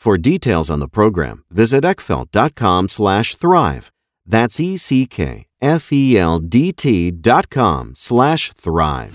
For 0.00 0.16
details 0.16 0.70
on 0.70 0.80
the 0.80 0.88
program, 0.88 1.44
visit 1.50 1.84
eckfeldt.com 1.84 2.88
slash 2.88 3.34
thrive. 3.34 3.92
That's 4.24 4.58
E-C-K-F-E-L-D-T 4.58 5.10
dot 7.10 7.50
com 7.50 7.94
slash 7.94 8.50
thrive. 8.54 9.14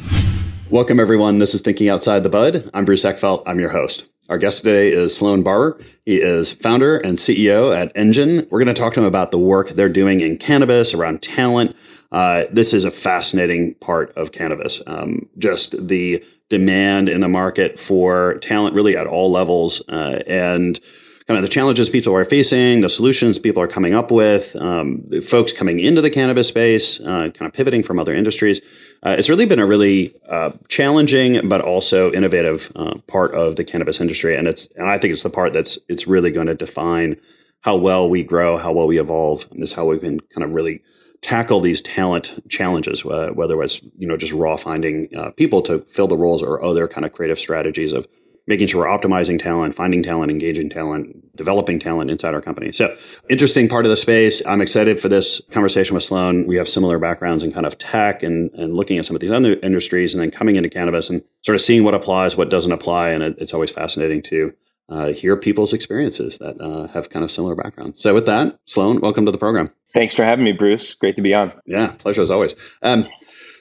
Welcome, 0.69 0.99
everyone. 0.99 1.39
This 1.39 1.55
is 1.55 1.61
Thinking 1.61 1.89
Outside 1.89 2.21
the 2.21 2.29
Bud. 2.29 2.69
I'm 2.71 2.85
Bruce 2.85 3.03
Eckfeldt. 3.03 3.41
I'm 3.47 3.59
your 3.59 3.71
host. 3.71 4.05
Our 4.29 4.37
guest 4.37 4.59
today 4.59 4.91
is 4.91 5.17
Sloan 5.17 5.41
Barber. 5.41 5.81
He 6.05 6.21
is 6.21 6.51
founder 6.51 6.97
and 6.97 7.17
CEO 7.17 7.75
at 7.75 7.91
Engine. 7.95 8.45
We're 8.51 8.63
going 8.63 8.67
to 8.67 8.79
talk 8.79 8.93
to 8.93 8.99
him 8.99 9.07
about 9.07 9.31
the 9.31 9.39
work 9.39 9.69
they're 9.69 9.89
doing 9.89 10.21
in 10.21 10.37
cannabis 10.37 10.93
around 10.93 11.23
talent. 11.23 11.75
Uh, 12.15 12.45
this 12.49 12.73
is 12.73 12.85
a 12.85 12.91
fascinating 12.91 13.73
part 13.81 14.15
of 14.15 14.31
cannabis. 14.31 14.81
Um, 14.87 15.27
just 15.37 15.87
the 15.89 16.23
demand 16.47 17.09
in 17.09 17.19
the 17.19 17.27
market 17.27 17.77
for 17.77 18.35
talent 18.35 18.73
really 18.73 18.95
at 18.95 19.05
all 19.05 19.29
levels 19.29 19.81
uh, 19.89 20.23
and 20.25 20.79
kind 21.27 21.37
of 21.37 21.41
the 21.41 21.49
challenges 21.49 21.89
people 21.89 22.15
are 22.15 22.23
facing, 22.23 22.79
the 22.79 22.87
solutions 22.87 23.37
people 23.37 23.61
are 23.61 23.67
coming 23.67 23.93
up 23.93 24.11
with, 24.11 24.55
um, 24.55 25.03
folks 25.27 25.51
coming 25.51 25.81
into 25.81 26.01
the 26.01 26.09
cannabis 26.09 26.47
space, 26.47 27.01
uh, 27.01 27.31
kind 27.33 27.49
of 27.49 27.51
pivoting 27.51 27.83
from 27.83 27.99
other 27.99 28.13
industries. 28.13 28.61
Uh, 29.03 29.17
it's 29.19 29.27
really 29.27 29.45
been 29.45 29.59
a 29.59 29.65
really 29.65 30.15
uh, 30.29 30.51
challenging 30.69 31.49
but 31.49 31.59
also 31.59 32.13
innovative 32.13 32.71
uh, 32.77 32.93
part 33.07 33.35
of 33.35 33.57
the 33.57 33.65
cannabis 33.65 33.99
industry, 33.99 34.37
and 34.37 34.47
it's 34.47 34.69
and 34.77 34.89
I 34.89 34.97
think 34.99 35.11
it's 35.11 35.23
the 35.23 35.29
part 35.29 35.51
that's 35.51 35.77
it's 35.89 36.07
really 36.07 36.31
going 36.31 36.47
to 36.47 36.55
define 36.55 37.17
how 37.59 37.75
well 37.75 38.09
we 38.09 38.23
grow, 38.23 38.57
how 38.57 38.71
well 38.71 38.87
we 38.87 39.01
evolve. 39.01 39.47
And 39.51 39.61
is 39.61 39.73
how 39.73 39.85
we 39.85 39.99
can 39.99 40.21
kind 40.21 40.45
of 40.45 40.53
really 40.53 40.81
tackle 41.25 41.59
these 41.59 41.81
talent 41.81 42.39
challenges, 42.49 43.03
uh, 43.03 43.31
whether 43.33 43.61
it's 43.63 43.81
you 43.97 44.07
know 44.07 44.15
just 44.15 44.31
raw 44.31 44.55
finding 44.55 45.09
uh, 45.17 45.31
people 45.31 45.59
to 45.63 45.79
fill 45.89 46.07
the 46.07 46.15
roles 46.15 46.43
or 46.43 46.63
other 46.63 46.87
kind 46.87 47.03
of 47.03 47.13
creative 47.13 47.39
strategies 47.39 47.93
of 47.93 48.07
making 48.45 48.67
sure 48.67 48.81
we're 48.81 48.97
optimizing 48.97 49.41
talent, 49.41 49.73
finding 49.73 50.03
talent, 50.03 50.29
engaging 50.29 50.69
talent, 50.69 51.35
developing 51.35 51.79
talent 51.79 52.11
inside 52.11 52.35
our 52.35 52.41
company. 52.43 52.71
So 52.71 52.95
interesting 53.27 53.67
part 53.67 53.87
of 53.87 53.89
the 53.89 53.97
space. 53.97 54.45
I'm 54.45 54.61
excited 54.61 54.99
for 54.99 55.09
this 55.09 55.41
conversation 55.49 55.95
with 55.95 56.03
Sloan. 56.03 56.45
We 56.45 56.57
have 56.57 56.69
similar 56.69 56.99
backgrounds 56.99 57.41
in 57.41 57.51
kind 57.51 57.65
of 57.65 57.75
tech 57.79 58.21
and, 58.21 58.51
and 58.51 58.75
looking 58.75 58.99
at 58.99 59.05
some 59.05 59.15
of 59.15 59.19
these 59.19 59.31
other 59.31 59.55
industries 59.63 60.13
and 60.13 60.21
then 60.21 60.29
coming 60.29 60.57
into 60.57 60.69
cannabis 60.69 61.09
and 61.09 61.23
sort 61.41 61.55
of 61.55 61.61
seeing 61.61 61.83
what 61.83 61.95
applies, 61.95 62.37
what 62.37 62.51
doesn't 62.51 62.71
apply. 62.71 63.09
And 63.09 63.23
it, 63.23 63.35
it's 63.39 63.53
always 63.55 63.71
fascinating 63.71 64.21
to 64.23 64.53
uh, 64.89 65.07
hear 65.07 65.35
people's 65.35 65.73
experiences 65.73 66.37
that 66.39 66.59
uh, 66.61 66.87
have 66.87 67.09
kind 67.09 67.23
of 67.23 67.31
similar 67.31 67.55
backgrounds. 67.55 68.01
So 68.01 68.13
with 68.13 68.25
that, 68.25 68.59
Sloan, 68.65 69.01
welcome 69.01 69.25
to 69.25 69.31
the 69.31 69.37
program. 69.37 69.71
Thanks 69.93 70.13
for 70.13 70.23
having 70.23 70.45
me, 70.45 70.51
Bruce. 70.51 70.95
Great 70.95 71.15
to 71.15 71.21
be 71.21 71.33
on. 71.33 71.53
Yeah, 71.65 71.91
pleasure 71.97 72.21
as 72.21 72.29
always. 72.29 72.55
Um, 72.81 73.07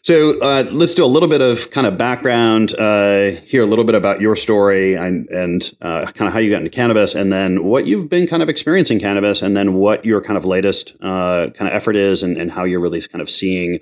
so 0.02 0.38
uh, 0.40 0.64
let's 0.70 0.92
do 0.92 1.02
a 1.02 1.06
little 1.06 1.30
bit 1.30 1.40
of 1.40 1.70
kind 1.70 1.86
of 1.86 1.96
background, 1.96 2.74
uh, 2.74 3.40
hear 3.46 3.62
a 3.62 3.66
little 3.66 3.86
bit 3.86 3.94
about 3.94 4.20
your 4.20 4.36
story 4.36 4.94
and, 4.94 5.26
and 5.30 5.72
uh, 5.80 6.04
kind 6.12 6.28
of 6.28 6.34
how 6.34 6.40
you 6.40 6.50
got 6.50 6.58
into 6.58 6.68
cannabis, 6.68 7.14
and 7.14 7.32
then 7.32 7.64
what 7.64 7.86
you've 7.86 8.10
been 8.10 8.26
kind 8.26 8.42
of 8.42 8.50
experiencing 8.50 9.00
cannabis, 9.00 9.40
and 9.40 9.56
then 9.56 9.72
what 9.72 10.04
your 10.04 10.20
kind 10.20 10.36
of 10.36 10.44
latest 10.44 10.94
uh, 11.00 11.48
kind 11.56 11.68
of 11.70 11.74
effort 11.74 11.96
is, 11.96 12.22
and, 12.22 12.36
and 12.36 12.52
how 12.52 12.64
you're 12.64 12.80
really 12.80 13.00
kind 13.00 13.22
of 13.22 13.30
seeing 13.30 13.78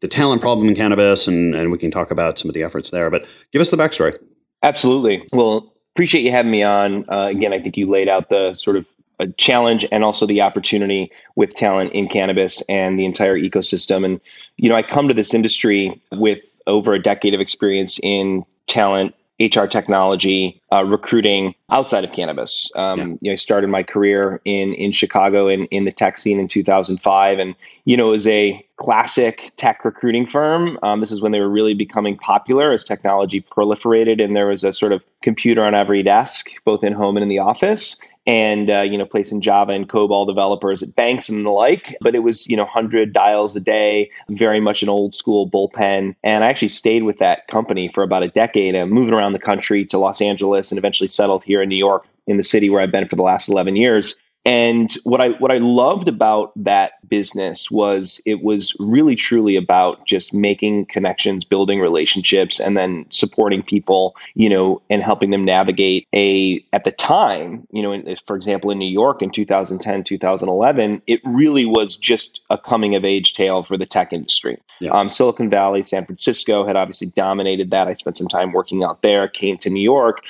the 0.00 0.06
talent 0.06 0.40
problem 0.40 0.68
in 0.68 0.76
cannabis, 0.76 1.26
and, 1.26 1.56
and 1.56 1.72
we 1.72 1.78
can 1.78 1.90
talk 1.90 2.12
about 2.12 2.38
some 2.38 2.48
of 2.48 2.54
the 2.54 2.62
efforts 2.62 2.90
there. 2.90 3.10
But 3.10 3.26
give 3.50 3.60
us 3.60 3.70
the 3.70 3.76
backstory. 3.76 4.16
Absolutely. 4.62 5.26
Well, 5.32 5.73
appreciate 5.94 6.24
you 6.24 6.30
having 6.30 6.50
me 6.50 6.62
on. 6.62 7.08
Uh, 7.08 7.26
again, 7.26 7.52
I 7.52 7.60
think 7.60 7.76
you 7.76 7.88
laid 7.88 8.08
out 8.08 8.28
the 8.28 8.54
sort 8.54 8.76
of 8.76 8.86
a 9.20 9.28
challenge 9.28 9.86
and 9.92 10.02
also 10.02 10.26
the 10.26 10.40
opportunity 10.40 11.12
with 11.36 11.54
talent 11.54 11.92
in 11.92 12.08
cannabis 12.08 12.62
and 12.68 12.98
the 12.98 13.04
entire 13.04 13.38
ecosystem. 13.38 14.04
And, 14.04 14.20
you 14.56 14.68
know, 14.68 14.74
I 14.74 14.82
come 14.82 15.08
to 15.08 15.14
this 15.14 15.34
industry 15.34 16.02
with 16.10 16.42
over 16.66 16.94
a 16.94 17.02
decade 17.02 17.34
of 17.34 17.40
experience 17.40 18.00
in 18.02 18.44
talent, 18.66 19.14
HR 19.40 19.64
technology, 19.64 20.62
uh, 20.72 20.84
recruiting 20.84 21.54
outside 21.70 22.04
of 22.04 22.12
cannabis. 22.12 22.70
Um, 22.76 22.98
yeah. 22.98 23.04
you 23.06 23.18
know, 23.22 23.32
I 23.32 23.36
started 23.36 23.68
my 23.68 23.82
career 23.82 24.40
in 24.44 24.74
in 24.74 24.92
Chicago 24.92 25.48
in, 25.48 25.66
in 25.66 25.84
the 25.84 25.92
tech 25.92 26.18
scene 26.18 26.38
in 26.38 26.46
2005, 26.46 27.38
and 27.38 27.56
you 27.84 27.96
know, 27.96 28.08
it 28.08 28.10
was 28.10 28.28
a 28.28 28.64
classic 28.76 29.52
tech 29.56 29.84
recruiting 29.84 30.26
firm. 30.26 30.78
Um, 30.82 31.00
this 31.00 31.10
is 31.10 31.20
when 31.20 31.32
they 31.32 31.40
were 31.40 31.50
really 31.50 31.74
becoming 31.74 32.16
popular 32.16 32.72
as 32.72 32.84
technology 32.84 33.40
proliferated, 33.40 34.22
and 34.22 34.36
there 34.36 34.46
was 34.46 34.62
a 34.62 34.72
sort 34.72 34.92
of 34.92 35.04
computer 35.22 35.64
on 35.64 35.74
every 35.74 36.02
desk, 36.02 36.50
both 36.64 36.84
in 36.84 36.92
home 36.92 37.16
and 37.16 37.22
in 37.22 37.28
the 37.28 37.40
office. 37.40 37.98
And 38.26 38.70
uh, 38.70 38.82
you 38.82 38.98
know 38.98 39.06
placing 39.06 39.40
Java 39.40 39.72
and 39.72 39.88
COBOL 39.88 40.26
developers 40.26 40.82
at 40.82 40.94
banks 40.94 41.28
and 41.28 41.44
the 41.44 41.50
like. 41.50 41.96
But 42.00 42.14
it 42.14 42.20
was 42.20 42.46
you 42.46 42.56
know 42.56 42.64
hundred 42.64 43.12
dials 43.12 43.56
a 43.56 43.60
day, 43.60 44.10
very 44.28 44.60
much 44.60 44.82
an 44.82 44.88
old 44.88 45.14
school 45.14 45.48
bullpen. 45.48 46.14
And 46.22 46.44
I 46.44 46.48
actually 46.48 46.68
stayed 46.68 47.02
with 47.02 47.18
that 47.18 47.48
company 47.48 47.88
for 47.88 48.02
about 48.02 48.22
a 48.22 48.28
decade, 48.28 48.74
and 48.74 48.90
moving 48.90 49.14
around 49.14 49.32
the 49.32 49.38
country 49.38 49.84
to 49.86 49.98
Los 49.98 50.20
Angeles, 50.20 50.70
and 50.70 50.78
eventually 50.78 51.08
settled 51.08 51.44
here 51.44 51.62
in 51.62 51.68
New 51.68 51.76
York, 51.76 52.06
in 52.26 52.36
the 52.36 52.44
city 52.44 52.70
where 52.70 52.80
I've 52.80 52.92
been 52.92 53.08
for 53.08 53.16
the 53.16 53.22
last 53.22 53.48
eleven 53.48 53.76
years. 53.76 54.16
And 54.46 54.92
what 55.04 55.22
I 55.22 55.30
what 55.30 55.50
I 55.50 55.56
loved 55.56 56.06
about 56.06 56.52
that 56.56 56.92
business 57.08 57.70
was 57.70 58.20
it 58.26 58.42
was 58.42 58.76
really 58.78 59.16
truly 59.16 59.56
about 59.56 60.06
just 60.06 60.34
making 60.34 60.84
connections, 60.86 61.44
building 61.44 61.80
relationships, 61.80 62.60
and 62.60 62.76
then 62.76 63.06
supporting 63.08 63.62
people, 63.62 64.14
you 64.34 64.50
know, 64.50 64.82
and 64.90 65.02
helping 65.02 65.30
them 65.30 65.44
navigate 65.44 66.06
a 66.14 66.62
at 66.74 66.84
the 66.84 66.90
time, 66.92 67.66
you 67.72 67.82
know, 67.82 67.92
in, 67.92 68.16
for 68.26 68.36
example, 68.36 68.70
in 68.70 68.78
New 68.78 68.90
York 68.90 69.22
in 69.22 69.30
2010, 69.30 70.04
2011, 70.04 71.00
it 71.06 71.20
really 71.24 71.64
was 71.64 71.96
just 71.96 72.42
a 72.50 72.58
coming 72.58 72.94
of 72.94 73.04
age 73.04 73.32
tale 73.32 73.62
for 73.62 73.78
the 73.78 73.86
tech 73.86 74.12
industry. 74.12 74.60
Yeah. 74.78 74.90
Um, 74.90 75.08
Silicon 75.08 75.48
Valley, 75.48 75.82
San 75.82 76.04
Francisco 76.04 76.66
had 76.66 76.76
obviously 76.76 77.08
dominated 77.08 77.70
that. 77.70 77.88
I 77.88 77.94
spent 77.94 78.18
some 78.18 78.28
time 78.28 78.52
working 78.52 78.84
out 78.84 79.00
there, 79.00 79.26
came 79.26 79.56
to 79.58 79.70
New 79.70 79.82
York, 79.82 80.22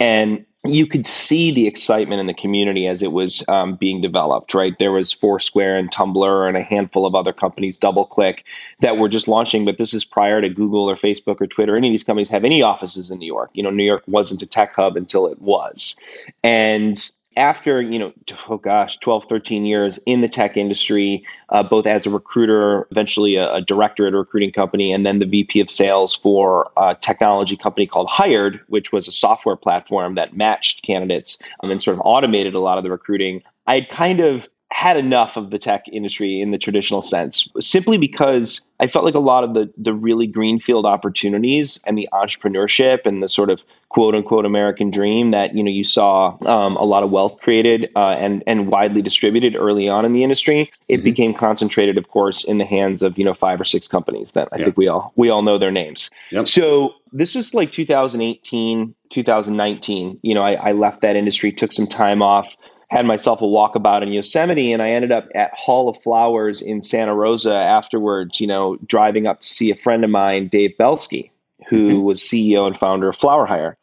and 0.00 0.44
you 0.64 0.86
could 0.86 1.06
see 1.06 1.52
the 1.52 1.66
excitement 1.66 2.20
in 2.20 2.26
the 2.26 2.34
community 2.34 2.86
as 2.86 3.02
it 3.02 3.10
was 3.10 3.42
um, 3.48 3.76
being 3.76 4.02
developed, 4.02 4.52
right? 4.52 4.78
There 4.78 4.92
was 4.92 5.12
Foursquare 5.12 5.78
and 5.78 5.90
Tumblr 5.90 6.48
and 6.48 6.56
a 6.56 6.62
handful 6.62 7.06
of 7.06 7.14
other 7.14 7.32
companies, 7.32 7.78
DoubleClick, 7.78 8.40
that 8.80 8.98
were 8.98 9.08
just 9.08 9.26
launching. 9.26 9.64
But 9.64 9.78
this 9.78 9.94
is 9.94 10.04
prior 10.04 10.40
to 10.40 10.50
Google 10.50 10.90
or 10.90 10.96
Facebook 10.96 11.40
or 11.40 11.46
Twitter. 11.46 11.76
Any 11.76 11.88
of 11.88 11.92
these 11.92 12.04
companies 12.04 12.28
have 12.28 12.44
any 12.44 12.60
offices 12.60 13.10
in 13.10 13.18
New 13.18 13.26
York. 13.26 13.50
You 13.54 13.62
know, 13.62 13.70
New 13.70 13.84
York 13.84 14.02
wasn't 14.06 14.42
a 14.42 14.46
tech 14.46 14.74
hub 14.76 14.96
until 14.96 15.28
it 15.28 15.40
was. 15.40 15.96
And 16.42 17.10
after 17.40 17.80
you 17.80 17.98
know 17.98 18.12
oh 18.48 18.58
gosh 18.58 18.98
12 18.98 19.24
13 19.28 19.64
years 19.64 19.98
in 20.04 20.20
the 20.20 20.28
tech 20.28 20.56
industry 20.56 21.24
uh, 21.48 21.62
both 21.62 21.86
as 21.86 22.06
a 22.06 22.10
recruiter 22.10 22.86
eventually 22.90 23.36
a, 23.36 23.54
a, 23.54 23.60
director 23.62 24.06
at 24.06 24.12
a 24.12 24.16
recruiting 24.16 24.52
company 24.52 24.92
and 24.92 25.06
then 25.06 25.18
the 25.18 25.24
vp 25.24 25.60
of 25.60 25.70
sales 25.70 26.14
for 26.14 26.70
a 26.76 26.94
technology 27.00 27.56
company 27.56 27.86
called 27.86 28.08
hired 28.08 28.60
which 28.68 28.92
was 28.92 29.08
a 29.08 29.12
software 29.12 29.56
platform 29.56 30.14
that 30.14 30.36
matched 30.36 30.82
candidates 30.82 31.38
um, 31.62 31.70
and 31.70 31.82
sort 31.82 31.96
of 31.96 32.02
automated 32.04 32.54
a 32.54 32.60
lot 32.60 32.76
of 32.76 32.84
the 32.84 32.90
recruiting 32.90 33.42
i 33.66 33.80
kind 33.80 34.20
of 34.20 34.46
had 34.72 34.96
enough 34.96 35.36
of 35.36 35.50
the 35.50 35.58
tech 35.58 35.84
industry 35.92 36.40
in 36.40 36.52
the 36.52 36.58
traditional 36.58 37.02
sense 37.02 37.48
simply 37.60 37.98
because 37.98 38.60
I 38.78 38.86
felt 38.86 39.04
like 39.04 39.14
a 39.14 39.20
lot 39.20 39.42
of 39.44 39.52
the 39.52 39.70
the 39.76 39.92
really 39.92 40.26
greenfield 40.26 40.86
opportunities 40.86 41.78
and 41.84 41.98
the 41.98 42.08
entrepreneurship 42.12 43.04
and 43.04 43.22
the 43.22 43.28
sort 43.28 43.50
of 43.50 43.60
quote 43.88 44.14
unquote 44.14 44.46
American 44.46 44.90
dream 44.90 45.32
that 45.32 45.54
you 45.54 45.64
know 45.64 45.70
you 45.70 45.84
saw 45.84 46.36
um, 46.46 46.76
a 46.76 46.84
lot 46.84 47.02
of 47.02 47.10
wealth 47.10 47.40
created 47.40 47.90
uh, 47.96 48.16
and 48.18 48.44
and 48.46 48.68
widely 48.68 49.02
distributed 49.02 49.56
early 49.56 49.88
on 49.88 50.04
in 50.04 50.12
the 50.12 50.22
industry. 50.22 50.70
It 50.88 50.98
mm-hmm. 50.98 51.04
became 51.04 51.34
concentrated, 51.34 51.98
of 51.98 52.08
course, 52.08 52.44
in 52.44 52.58
the 52.58 52.64
hands 52.64 53.02
of 53.02 53.18
you 53.18 53.24
know 53.24 53.34
five 53.34 53.60
or 53.60 53.64
six 53.64 53.88
companies 53.88 54.32
that 54.32 54.48
I 54.52 54.58
think 54.58 54.76
we 54.76 54.86
all 54.86 55.12
we 55.16 55.30
all 55.30 55.42
know 55.42 55.58
their 55.58 55.72
names. 55.72 56.10
Yep. 56.30 56.48
So 56.48 56.94
this 57.12 57.34
was 57.34 57.54
like 57.54 57.72
2018, 57.72 58.94
2019. 59.12 60.20
You 60.22 60.34
know, 60.34 60.42
I, 60.42 60.52
I 60.52 60.72
left 60.72 61.00
that 61.00 61.16
industry, 61.16 61.52
took 61.52 61.72
some 61.72 61.88
time 61.88 62.22
off 62.22 62.56
had 62.90 63.06
myself 63.06 63.40
a 63.40 63.44
walkabout 63.44 64.02
in 64.02 64.12
Yosemite 64.12 64.72
and 64.72 64.82
I 64.82 64.90
ended 64.90 65.12
up 65.12 65.28
at 65.34 65.52
Hall 65.54 65.88
of 65.88 66.02
Flowers 66.02 66.60
in 66.60 66.82
Santa 66.82 67.14
Rosa 67.14 67.54
afterwards, 67.54 68.40
you 68.40 68.48
know, 68.48 68.76
driving 68.84 69.26
up 69.26 69.42
to 69.42 69.46
see 69.46 69.70
a 69.70 69.76
friend 69.76 70.02
of 70.02 70.10
mine, 70.10 70.48
Dave 70.48 70.76
Belsky, 70.76 71.30
who 71.68 71.88
mm-hmm. 71.88 72.02
was 72.02 72.20
CEO 72.20 72.66
and 72.66 72.76
founder 72.76 73.08
of 73.08 73.16
Flower 73.16 73.46
Hire. 73.46 73.76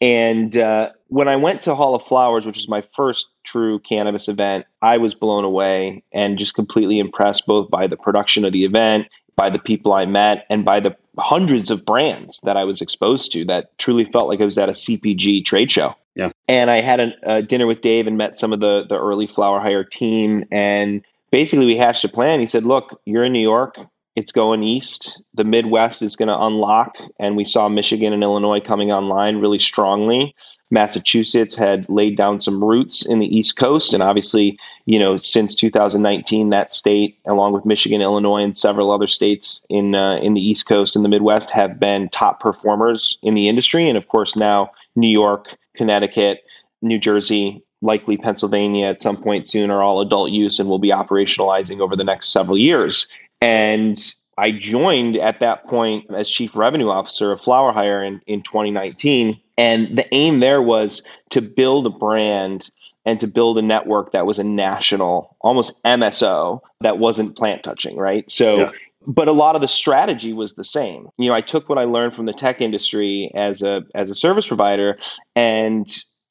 And 0.00 0.56
uh, 0.56 0.90
when 1.08 1.28
I 1.28 1.36
went 1.36 1.62
to 1.62 1.74
Hall 1.74 1.94
of 1.94 2.04
Flowers, 2.04 2.46
which 2.46 2.56
was 2.56 2.68
my 2.68 2.82
first 2.96 3.28
true 3.44 3.78
cannabis 3.78 4.28
event, 4.28 4.64
I 4.80 4.96
was 4.96 5.14
blown 5.14 5.44
away 5.44 6.02
and 6.10 6.38
just 6.38 6.54
completely 6.54 6.98
impressed 6.98 7.46
both 7.46 7.70
by 7.70 7.86
the 7.86 7.98
production 7.98 8.46
of 8.46 8.54
the 8.54 8.64
event, 8.64 9.08
by 9.36 9.50
the 9.50 9.58
people 9.58 9.92
I 9.92 10.06
met, 10.06 10.46
and 10.48 10.64
by 10.64 10.80
the 10.80 10.96
hundreds 11.18 11.70
of 11.70 11.84
brands 11.84 12.40
that 12.44 12.56
I 12.56 12.64
was 12.64 12.80
exposed 12.80 13.32
to 13.32 13.44
that 13.46 13.76
truly 13.78 14.04
felt 14.04 14.28
like 14.28 14.40
I 14.40 14.44
was 14.44 14.58
at 14.58 14.68
a 14.68 14.72
CPG 14.72 15.44
trade 15.44 15.70
show. 15.70 15.94
Yeah. 16.14 16.30
And 16.48 16.70
I 16.70 16.80
had 16.80 17.00
a, 17.00 17.12
a 17.22 17.42
dinner 17.42 17.66
with 17.66 17.80
Dave 17.80 18.06
and 18.06 18.18
met 18.18 18.38
some 18.38 18.52
of 18.52 18.60
the 18.60 18.84
the 18.88 18.98
early 18.98 19.26
flower 19.26 19.60
hire 19.60 19.84
team. 19.84 20.44
And 20.50 21.04
basically, 21.30 21.66
we 21.66 21.76
hashed 21.76 22.04
a 22.04 22.08
plan. 22.08 22.40
He 22.40 22.46
said, 22.46 22.64
"Look, 22.64 23.00
you're 23.04 23.24
in 23.24 23.32
New 23.32 23.40
York. 23.40 23.76
It's 24.16 24.32
going 24.32 24.62
east. 24.62 25.22
The 25.34 25.44
Midwest 25.44 26.02
is 26.02 26.16
going 26.16 26.28
to 26.28 26.38
unlock." 26.38 26.96
And 27.18 27.36
we 27.36 27.44
saw 27.44 27.68
Michigan 27.68 28.12
and 28.12 28.22
Illinois 28.22 28.60
coming 28.60 28.90
online 28.92 29.36
really 29.38 29.60
strongly. 29.60 30.34
Massachusetts 30.70 31.56
had 31.56 31.88
laid 31.88 32.16
down 32.16 32.40
some 32.40 32.62
roots 32.62 33.04
in 33.04 33.18
the 33.18 33.26
East 33.26 33.56
Coast, 33.56 33.92
and 33.92 34.02
obviously, 34.02 34.58
you 34.86 34.98
know, 34.98 35.16
since 35.16 35.54
2019, 35.56 36.50
that 36.50 36.72
state, 36.72 37.18
along 37.26 37.52
with 37.52 37.64
Michigan, 37.64 38.00
Illinois, 38.00 38.42
and 38.42 38.56
several 38.56 38.92
other 38.92 39.08
states 39.08 39.62
in 39.68 39.94
uh, 39.94 40.16
in 40.16 40.34
the 40.34 40.40
East 40.40 40.66
Coast 40.66 40.96
and 40.96 41.04
the 41.04 41.08
Midwest, 41.08 41.50
have 41.50 41.80
been 41.80 42.08
top 42.08 42.40
performers 42.40 43.18
in 43.22 43.34
the 43.34 43.48
industry. 43.48 43.88
And 43.88 43.98
of 43.98 44.08
course, 44.08 44.36
now 44.36 44.70
New 44.94 45.08
York, 45.08 45.56
Connecticut, 45.76 46.44
New 46.82 46.98
Jersey, 46.98 47.64
likely 47.82 48.16
Pennsylvania 48.16 48.86
at 48.86 49.00
some 49.00 49.16
point 49.16 49.46
soon 49.46 49.70
are 49.70 49.82
all 49.82 50.00
adult 50.00 50.30
use 50.30 50.58
and 50.58 50.68
will 50.68 50.78
be 50.78 50.90
operationalizing 50.90 51.80
over 51.80 51.96
the 51.96 52.04
next 52.04 52.32
several 52.32 52.58
years. 52.58 53.08
And 53.40 53.98
I 54.36 54.52
joined 54.52 55.16
at 55.16 55.40
that 55.40 55.66
point 55.66 56.10
as 56.10 56.30
chief 56.30 56.56
revenue 56.56 56.88
officer 56.88 57.32
of 57.32 57.40
Flower 57.40 57.72
Hire 57.72 58.02
in, 58.02 58.20
in 58.26 58.42
2019. 58.42 59.40
And 59.60 59.96
the 59.96 60.06
aim 60.12 60.40
there 60.40 60.62
was 60.62 61.02
to 61.30 61.40
build 61.40 61.86
a 61.86 61.90
brand 61.90 62.70
and 63.04 63.20
to 63.20 63.26
build 63.26 63.58
a 63.58 63.62
network 63.62 64.12
that 64.12 64.26
was 64.26 64.38
a 64.38 64.44
national, 64.44 65.36
almost 65.40 65.82
MSO 65.84 66.60
that 66.80 66.98
wasn't 66.98 67.36
plant 67.36 67.62
touching, 67.62 67.96
right? 67.96 68.30
So 68.30 68.56
yeah 68.56 68.70
but 69.06 69.28
a 69.28 69.32
lot 69.32 69.54
of 69.54 69.60
the 69.60 69.68
strategy 69.68 70.32
was 70.32 70.54
the 70.54 70.64
same. 70.64 71.08
You 71.16 71.30
know, 71.30 71.34
I 71.34 71.40
took 71.40 71.68
what 71.68 71.78
I 71.78 71.84
learned 71.84 72.14
from 72.14 72.26
the 72.26 72.32
tech 72.32 72.60
industry 72.60 73.32
as 73.34 73.62
a 73.62 73.82
as 73.94 74.10
a 74.10 74.14
service 74.14 74.46
provider 74.46 74.98
and 75.34 75.86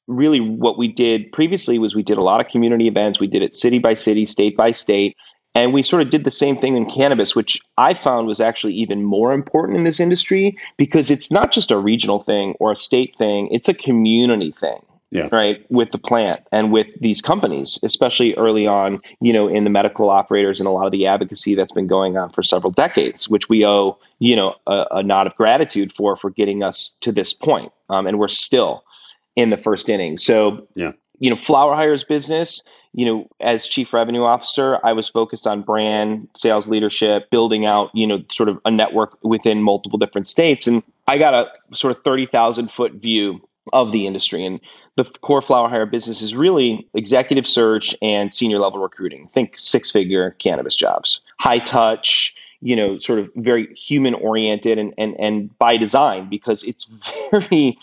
really 0.06 0.40
what 0.40 0.76
we 0.78 0.88
did 0.88 1.32
previously 1.32 1.78
was 1.78 1.94
we 1.94 2.02
did 2.02 2.18
a 2.18 2.22
lot 2.22 2.40
of 2.40 2.48
community 2.48 2.88
events, 2.88 3.20
we 3.20 3.28
did 3.28 3.42
it 3.42 3.54
city 3.54 3.78
by 3.78 3.94
city, 3.94 4.26
state 4.26 4.56
by 4.56 4.72
state, 4.72 5.16
and 5.54 5.72
we 5.72 5.82
sort 5.82 6.02
of 6.02 6.10
did 6.10 6.24
the 6.24 6.30
same 6.30 6.58
thing 6.58 6.76
in 6.76 6.90
cannabis, 6.90 7.34
which 7.34 7.60
I 7.76 7.94
found 7.94 8.26
was 8.26 8.40
actually 8.40 8.74
even 8.74 9.02
more 9.02 9.32
important 9.32 9.78
in 9.78 9.84
this 9.84 10.00
industry 10.00 10.56
because 10.76 11.10
it's 11.10 11.30
not 11.30 11.52
just 11.52 11.70
a 11.70 11.76
regional 11.76 12.22
thing 12.22 12.54
or 12.60 12.72
a 12.72 12.76
state 12.76 13.16
thing, 13.16 13.48
it's 13.50 13.68
a 13.68 13.74
community 13.74 14.52
thing 14.52 14.80
yeah. 15.10 15.28
right 15.32 15.66
with 15.70 15.90
the 15.90 15.98
plant 15.98 16.40
and 16.52 16.70
with 16.70 16.86
these 17.00 17.20
companies 17.20 17.80
especially 17.82 18.32
early 18.34 18.68
on 18.68 19.00
you 19.20 19.32
know 19.32 19.48
in 19.48 19.64
the 19.64 19.70
medical 19.70 20.08
operators 20.08 20.60
and 20.60 20.68
a 20.68 20.70
lot 20.70 20.86
of 20.86 20.92
the 20.92 21.06
advocacy 21.06 21.56
that's 21.56 21.72
been 21.72 21.88
going 21.88 22.16
on 22.16 22.30
for 22.30 22.44
several 22.44 22.70
decades 22.70 23.28
which 23.28 23.48
we 23.48 23.66
owe 23.66 23.98
you 24.20 24.36
know 24.36 24.54
a, 24.68 24.84
a 24.92 25.02
nod 25.02 25.26
of 25.26 25.34
gratitude 25.34 25.92
for 25.92 26.16
for 26.16 26.30
getting 26.30 26.62
us 26.62 26.94
to 27.00 27.10
this 27.10 27.32
point. 27.32 27.72
Um, 27.88 28.06
and 28.06 28.18
we're 28.18 28.28
still 28.28 28.84
in 29.34 29.50
the 29.50 29.56
first 29.56 29.88
inning. 29.88 30.16
So 30.16 30.68
yeah. 30.74 30.92
you 31.18 31.30
know 31.30 31.36
flower 31.36 31.74
hires 31.74 32.04
business 32.04 32.62
you 32.92 33.04
know 33.04 33.28
as 33.40 33.66
chief 33.66 33.92
revenue 33.92 34.22
officer 34.22 34.78
i 34.84 34.92
was 34.92 35.08
focused 35.08 35.46
on 35.46 35.62
brand 35.62 36.28
sales 36.36 36.66
leadership 36.66 37.30
building 37.30 37.64
out 37.66 37.90
you 37.94 38.06
know 38.06 38.22
sort 38.30 38.48
of 38.48 38.58
a 38.64 38.70
network 38.70 39.16
within 39.22 39.62
multiple 39.62 39.98
different 39.98 40.26
states 40.26 40.66
and 40.66 40.82
i 41.06 41.18
got 41.18 41.34
a 41.34 41.74
sort 41.74 41.96
of 41.96 42.02
30,000 42.02 42.70
foot 42.72 42.92
view 42.94 43.40
of 43.72 43.92
the 43.92 44.06
industry. 44.06 44.44
And 44.44 44.60
the 44.96 45.04
core 45.04 45.42
flower 45.42 45.68
hire 45.68 45.86
business 45.86 46.22
is 46.22 46.34
really 46.34 46.88
executive 46.94 47.46
search 47.46 47.94
and 48.02 48.32
senior 48.32 48.58
level 48.58 48.80
recruiting. 48.80 49.28
Think 49.34 49.54
six 49.56 49.90
figure 49.90 50.32
cannabis 50.38 50.74
jobs, 50.74 51.20
high 51.38 51.58
touch, 51.58 52.34
you 52.60 52.76
know, 52.76 52.98
sort 52.98 53.18
of 53.18 53.30
very 53.36 53.74
human 53.74 54.14
oriented 54.14 54.78
and, 54.78 54.94
and, 54.98 55.18
and 55.18 55.58
by 55.58 55.76
design 55.76 56.28
because 56.28 56.64
it's 56.64 56.86
very 57.30 57.78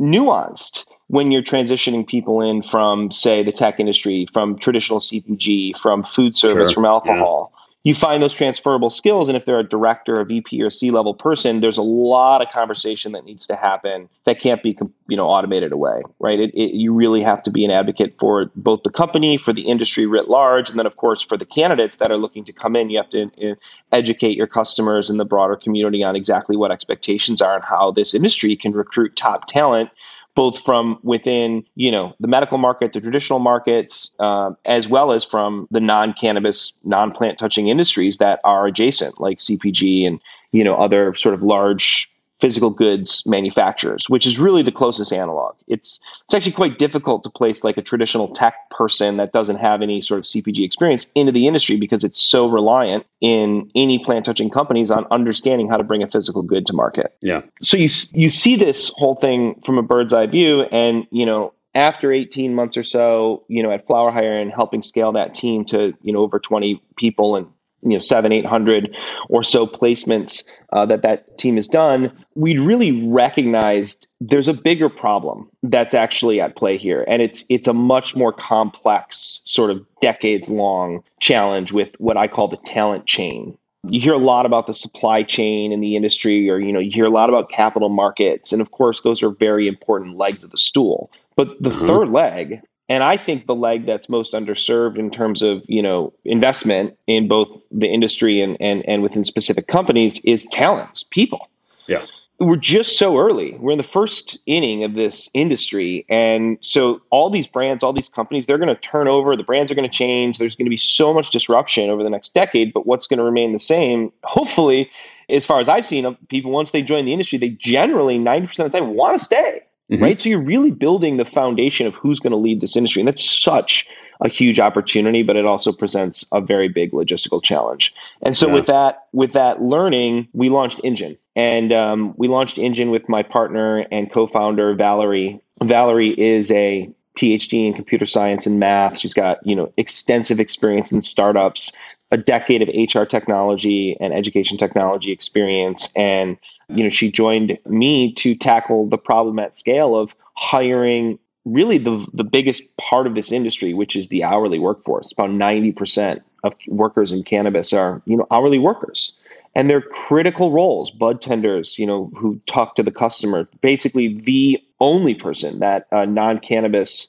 nuanced 0.00 0.86
when 1.10 1.32
you're 1.32 1.42
transitioning 1.42 2.06
people 2.06 2.40
in 2.40 2.62
from, 2.62 3.10
say, 3.10 3.42
the 3.42 3.50
tech 3.52 3.80
industry, 3.80 4.26
from 4.32 4.58
traditional 4.58 5.00
CPG, 5.00 5.76
from 5.76 6.04
food 6.04 6.36
service, 6.36 6.70
sure. 6.70 6.74
from 6.74 6.84
alcohol. 6.84 7.50
Yeah 7.52 7.56
you 7.82 7.94
find 7.94 8.22
those 8.22 8.34
transferable 8.34 8.90
skills. 8.90 9.28
And 9.28 9.36
if 9.36 9.46
they're 9.46 9.58
a 9.58 9.68
director, 9.68 10.20
a 10.20 10.24
VP, 10.24 10.60
or 10.60 10.70
C 10.70 10.90
level 10.90 11.14
person, 11.14 11.60
there's 11.60 11.78
a 11.78 11.82
lot 11.82 12.42
of 12.42 12.52
conversation 12.52 13.12
that 13.12 13.24
needs 13.24 13.46
to 13.46 13.56
happen 13.56 14.08
that 14.26 14.40
can't 14.40 14.62
be 14.62 14.76
you 15.08 15.16
know 15.16 15.26
automated 15.26 15.72
away, 15.72 16.02
right? 16.18 16.38
It, 16.38 16.50
it, 16.54 16.74
you 16.74 16.92
really 16.92 17.22
have 17.22 17.42
to 17.44 17.50
be 17.50 17.64
an 17.64 17.70
advocate 17.70 18.16
for 18.20 18.50
both 18.54 18.82
the 18.82 18.90
company, 18.90 19.38
for 19.38 19.54
the 19.54 19.62
industry 19.62 20.06
writ 20.06 20.28
large, 20.28 20.68
and 20.68 20.78
then 20.78 20.86
of 20.86 20.96
course 20.96 21.22
for 21.22 21.38
the 21.38 21.46
candidates 21.46 21.96
that 21.96 22.10
are 22.10 22.18
looking 22.18 22.44
to 22.44 22.52
come 22.52 22.76
in. 22.76 22.90
You 22.90 22.98
have 22.98 23.10
to 23.10 23.22
uh, 23.22 23.54
educate 23.92 24.36
your 24.36 24.46
customers 24.46 25.08
and 25.08 25.18
the 25.18 25.24
broader 25.24 25.56
community 25.56 26.04
on 26.04 26.16
exactly 26.16 26.56
what 26.56 26.70
expectations 26.70 27.40
are 27.40 27.54
and 27.54 27.64
how 27.64 27.92
this 27.92 28.14
industry 28.14 28.56
can 28.56 28.72
recruit 28.72 29.16
top 29.16 29.46
talent 29.46 29.88
both 30.34 30.62
from 30.64 30.98
within 31.02 31.64
you 31.74 31.90
know 31.90 32.14
the 32.20 32.28
medical 32.28 32.58
market, 32.58 32.92
the 32.92 33.00
traditional 33.00 33.38
markets, 33.38 34.10
uh, 34.18 34.52
as 34.64 34.88
well 34.88 35.12
as 35.12 35.24
from 35.24 35.66
the 35.70 35.80
non-cannabis, 35.80 36.72
non-plant 36.84 37.38
touching 37.38 37.68
industries 37.68 38.18
that 38.18 38.40
are 38.44 38.66
adjacent, 38.66 39.20
like 39.20 39.38
CPG 39.38 40.06
and 40.06 40.20
you 40.52 40.64
know 40.64 40.76
other 40.76 41.14
sort 41.14 41.34
of 41.34 41.42
large 41.42 42.10
physical 42.40 42.70
goods 42.70 43.22
manufacturers, 43.26 44.08
which 44.08 44.26
is 44.26 44.38
really 44.38 44.62
the 44.62 44.72
closest 44.72 45.12
analog. 45.12 45.56
It's 45.66 46.00
it's 46.24 46.34
actually 46.34 46.52
quite 46.52 46.78
difficult 46.78 47.24
to 47.24 47.30
place 47.30 47.62
like 47.64 47.76
a 47.76 47.82
traditional 47.82 48.28
tech 48.28 48.54
person 48.70 49.18
that 49.18 49.32
doesn't 49.32 49.56
have 49.56 49.82
any 49.82 50.00
sort 50.00 50.18
of 50.18 50.24
CPG 50.24 50.64
experience 50.64 51.06
into 51.14 51.32
the 51.32 51.46
industry 51.46 51.76
because 51.76 52.04
it's 52.04 52.20
so 52.20 52.48
reliant 52.48 53.06
in 53.20 53.70
any 53.74 53.98
plant 53.98 54.24
touching 54.24 54.50
companies 54.50 54.90
on 54.90 55.06
understanding 55.10 55.68
how 55.68 55.76
to 55.76 55.84
bring 55.84 56.02
a 56.02 56.08
physical 56.08 56.42
good 56.42 56.66
to 56.66 56.72
market. 56.72 57.14
Yeah. 57.20 57.42
So 57.62 57.76
you 57.76 57.88
you 58.12 58.30
see 58.30 58.56
this 58.56 58.92
whole 58.94 59.16
thing 59.16 59.60
from 59.64 59.78
a 59.78 59.82
bird's 59.82 60.14
eye 60.14 60.26
view, 60.26 60.62
and 60.62 61.06
you 61.10 61.26
know 61.26 61.52
after 61.74 62.12
18 62.12 62.54
months 62.54 62.76
or 62.76 62.82
so, 62.82 63.44
you 63.48 63.62
know, 63.62 63.70
at 63.70 63.86
Flower 63.86 64.10
Hire 64.10 64.38
and 64.40 64.50
helping 64.52 64.82
scale 64.82 65.12
that 65.12 65.34
team 65.34 65.64
to, 65.66 65.94
you 66.02 66.12
know, 66.12 66.20
over 66.20 66.40
20 66.40 66.82
people 66.96 67.36
and, 67.36 67.46
you 67.82 67.90
know, 67.90 67.98
seven, 67.98 68.32
800 68.32 68.96
or 69.28 69.42
so 69.42 69.66
placements 69.66 70.44
uh, 70.72 70.86
that 70.86 71.02
that 71.02 71.38
team 71.38 71.56
has 71.56 71.68
done, 71.68 72.12
We'd 72.34 72.60
really 72.60 73.06
recognized 73.06 74.08
there's 74.20 74.48
a 74.48 74.54
bigger 74.54 74.88
problem 74.88 75.50
that's 75.62 75.94
actually 75.94 76.40
at 76.40 76.56
play 76.56 76.78
here. 76.78 77.04
And 77.06 77.20
it's, 77.20 77.44
it's 77.48 77.66
a 77.66 77.74
much 77.74 78.16
more 78.16 78.32
complex 78.32 79.40
sort 79.44 79.70
of 79.70 79.84
decades 80.00 80.48
long 80.48 81.02
challenge 81.20 81.72
with 81.72 81.94
what 81.98 82.16
I 82.16 82.28
call 82.28 82.48
the 82.48 82.56
talent 82.56 83.06
chain 83.06 83.56
you 83.88 83.98
hear 83.98 84.12
a 84.12 84.18
lot 84.18 84.44
about 84.44 84.66
the 84.66 84.74
supply 84.74 85.22
chain 85.22 85.72
in 85.72 85.80
the 85.80 85.96
industry 85.96 86.50
or 86.50 86.58
you 86.58 86.70
know 86.70 86.78
you 86.78 86.90
hear 86.90 87.06
a 87.06 87.10
lot 87.10 87.30
about 87.30 87.48
capital 87.48 87.88
markets 87.88 88.52
and 88.52 88.60
of 88.60 88.70
course 88.70 89.00
those 89.00 89.22
are 89.22 89.30
very 89.30 89.66
important 89.66 90.18
legs 90.18 90.44
of 90.44 90.50
the 90.50 90.58
stool 90.58 91.10
but 91.40 91.62
the 91.62 91.70
mm-hmm. 91.70 91.86
third 91.86 92.10
leg, 92.10 92.60
and 92.90 93.04
I 93.04 93.16
think 93.16 93.46
the 93.46 93.54
leg 93.54 93.86
that's 93.86 94.08
most 94.08 94.32
underserved 94.34 94.98
in 94.98 95.10
terms 95.10 95.42
of 95.42 95.62
you 95.68 95.80
know 95.80 96.12
investment 96.24 96.98
in 97.06 97.28
both 97.28 97.48
the 97.70 97.86
industry 97.86 98.42
and 98.42 98.58
and 98.60 98.86
and 98.86 99.02
within 99.02 99.24
specific 99.24 99.68
companies 99.68 100.20
is 100.24 100.44
talents, 100.46 101.04
people. 101.04 101.48
Yeah. 101.86 102.04
We're 102.40 102.56
just 102.56 102.98
so 102.98 103.18
early. 103.18 103.52
We're 103.58 103.72
in 103.72 103.78
the 103.78 103.84
first 103.84 104.38
inning 104.46 104.82
of 104.82 104.94
this 104.94 105.28
industry. 105.34 106.06
And 106.08 106.56
so 106.62 107.02
all 107.10 107.28
these 107.28 107.46
brands, 107.46 107.82
all 107.84 107.92
these 107.92 108.08
companies, 108.08 108.46
they're 108.46 108.56
going 108.56 108.74
to 108.74 108.80
turn 108.80 109.08
over. 109.08 109.36
The 109.36 109.42
brands 109.42 109.70
are 109.70 109.74
going 109.74 109.88
to 109.88 109.94
change. 109.94 110.38
There's 110.38 110.56
going 110.56 110.64
to 110.64 110.70
be 110.70 110.78
so 110.78 111.12
much 111.12 111.30
disruption 111.32 111.90
over 111.90 112.02
the 112.02 112.08
next 112.08 112.32
decade. 112.32 112.72
But 112.72 112.86
what's 112.86 113.06
going 113.08 113.18
to 113.18 113.24
remain 113.24 113.52
the 113.52 113.58
same, 113.58 114.10
hopefully, 114.24 114.90
as 115.28 115.44
far 115.44 115.60
as 115.60 115.68
I've 115.68 115.84
seen, 115.84 116.16
people, 116.30 116.50
once 116.50 116.70
they 116.70 116.80
join 116.80 117.04
the 117.04 117.12
industry, 117.12 117.38
they 117.38 117.50
generally, 117.50 118.18
90% 118.18 118.64
of 118.64 118.72
the 118.72 118.78
time, 118.78 118.94
want 118.94 119.18
to 119.18 119.22
stay. 119.22 119.60
Mm-hmm. 119.90 120.02
Right. 120.02 120.20
So 120.20 120.28
you're 120.28 120.42
really 120.42 120.70
building 120.70 121.16
the 121.16 121.24
foundation 121.24 121.86
of 121.86 121.96
who's 121.96 122.20
going 122.20 122.30
to 122.30 122.36
lead 122.36 122.60
this 122.60 122.76
industry. 122.76 123.00
And 123.00 123.08
that's 123.08 123.28
such 123.28 123.88
a 124.20 124.28
huge 124.28 124.60
opportunity, 124.60 125.22
but 125.22 125.34
it 125.36 125.46
also 125.46 125.72
presents 125.72 126.26
a 126.30 126.40
very 126.40 126.68
big 126.68 126.92
logistical 126.92 127.42
challenge. 127.42 127.94
And 128.22 128.36
so 128.36 128.46
yeah. 128.46 128.54
with 128.54 128.66
that, 128.66 129.06
with 129.12 129.32
that 129.32 129.60
learning, 129.60 130.28
we 130.32 130.48
launched 130.48 130.80
Engine. 130.84 131.18
And 131.34 131.72
um, 131.72 132.14
we 132.16 132.28
launched 132.28 132.58
Engine 132.58 132.90
with 132.90 133.08
my 133.08 133.22
partner 133.22 133.78
and 133.90 134.12
co-founder, 134.12 134.74
Valerie. 134.74 135.40
Valerie 135.62 136.10
is 136.10 136.50
a 136.52 136.90
PhD 137.20 137.66
in 137.66 137.74
computer 137.74 138.06
science 138.06 138.46
and 138.46 138.58
math. 138.58 138.98
She's 138.98 139.14
got, 139.14 139.44
you 139.46 139.54
know, 139.54 139.72
extensive 139.76 140.40
experience 140.40 140.90
in 140.90 141.02
startups, 141.02 141.72
a 142.10 142.16
decade 142.16 142.62
of 142.62 142.68
HR 142.68 143.04
technology 143.04 143.96
and 144.00 144.14
education 144.14 144.56
technology 144.56 145.12
experience. 145.12 145.92
And, 145.94 146.38
you 146.68 146.82
know, 146.82 146.88
she 146.90 147.12
joined 147.12 147.58
me 147.66 148.14
to 148.14 148.34
tackle 148.34 148.88
the 148.88 148.98
problem 148.98 149.38
at 149.38 149.54
scale 149.54 149.94
of 149.94 150.14
hiring 150.34 151.18
really 151.44 151.78
the, 151.78 152.06
the 152.14 152.24
biggest 152.24 152.62
part 152.76 153.06
of 153.06 153.14
this 153.14 153.32
industry, 153.32 153.74
which 153.74 153.96
is 153.96 154.08
the 154.08 154.24
hourly 154.24 154.58
workforce. 154.58 155.12
About 155.12 155.30
90% 155.30 156.20
of 156.42 156.54
workers 156.68 157.12
in 157.12 157.22
cannabis 157.22 157.72
are, 157.72 158.02
you 158.06 158.16
know, 158.16 158.26
hourly 158.30 158.58
workers. 158.58 159.12
And 159.54 159.68
they're 159.68 159.82
critical 159.82 160.52
roles, 160.52 160.90
bud 160.90 161.20
tenders, 161.20 161.78
you 161.78 161.86
know, 161.86 162.10
who 162.16 162.40
talk 162.46 162.76
to 162.76 162.82
the 162.82 162.92
customer. 162.92 163.48
Basically, 163.60 164.20
the 164.20 164.62
only 164.80 165.14
person 165.14 165.60
that 165.60 165.86
a 165.92 166.06
non-cannabis 166.06 167.08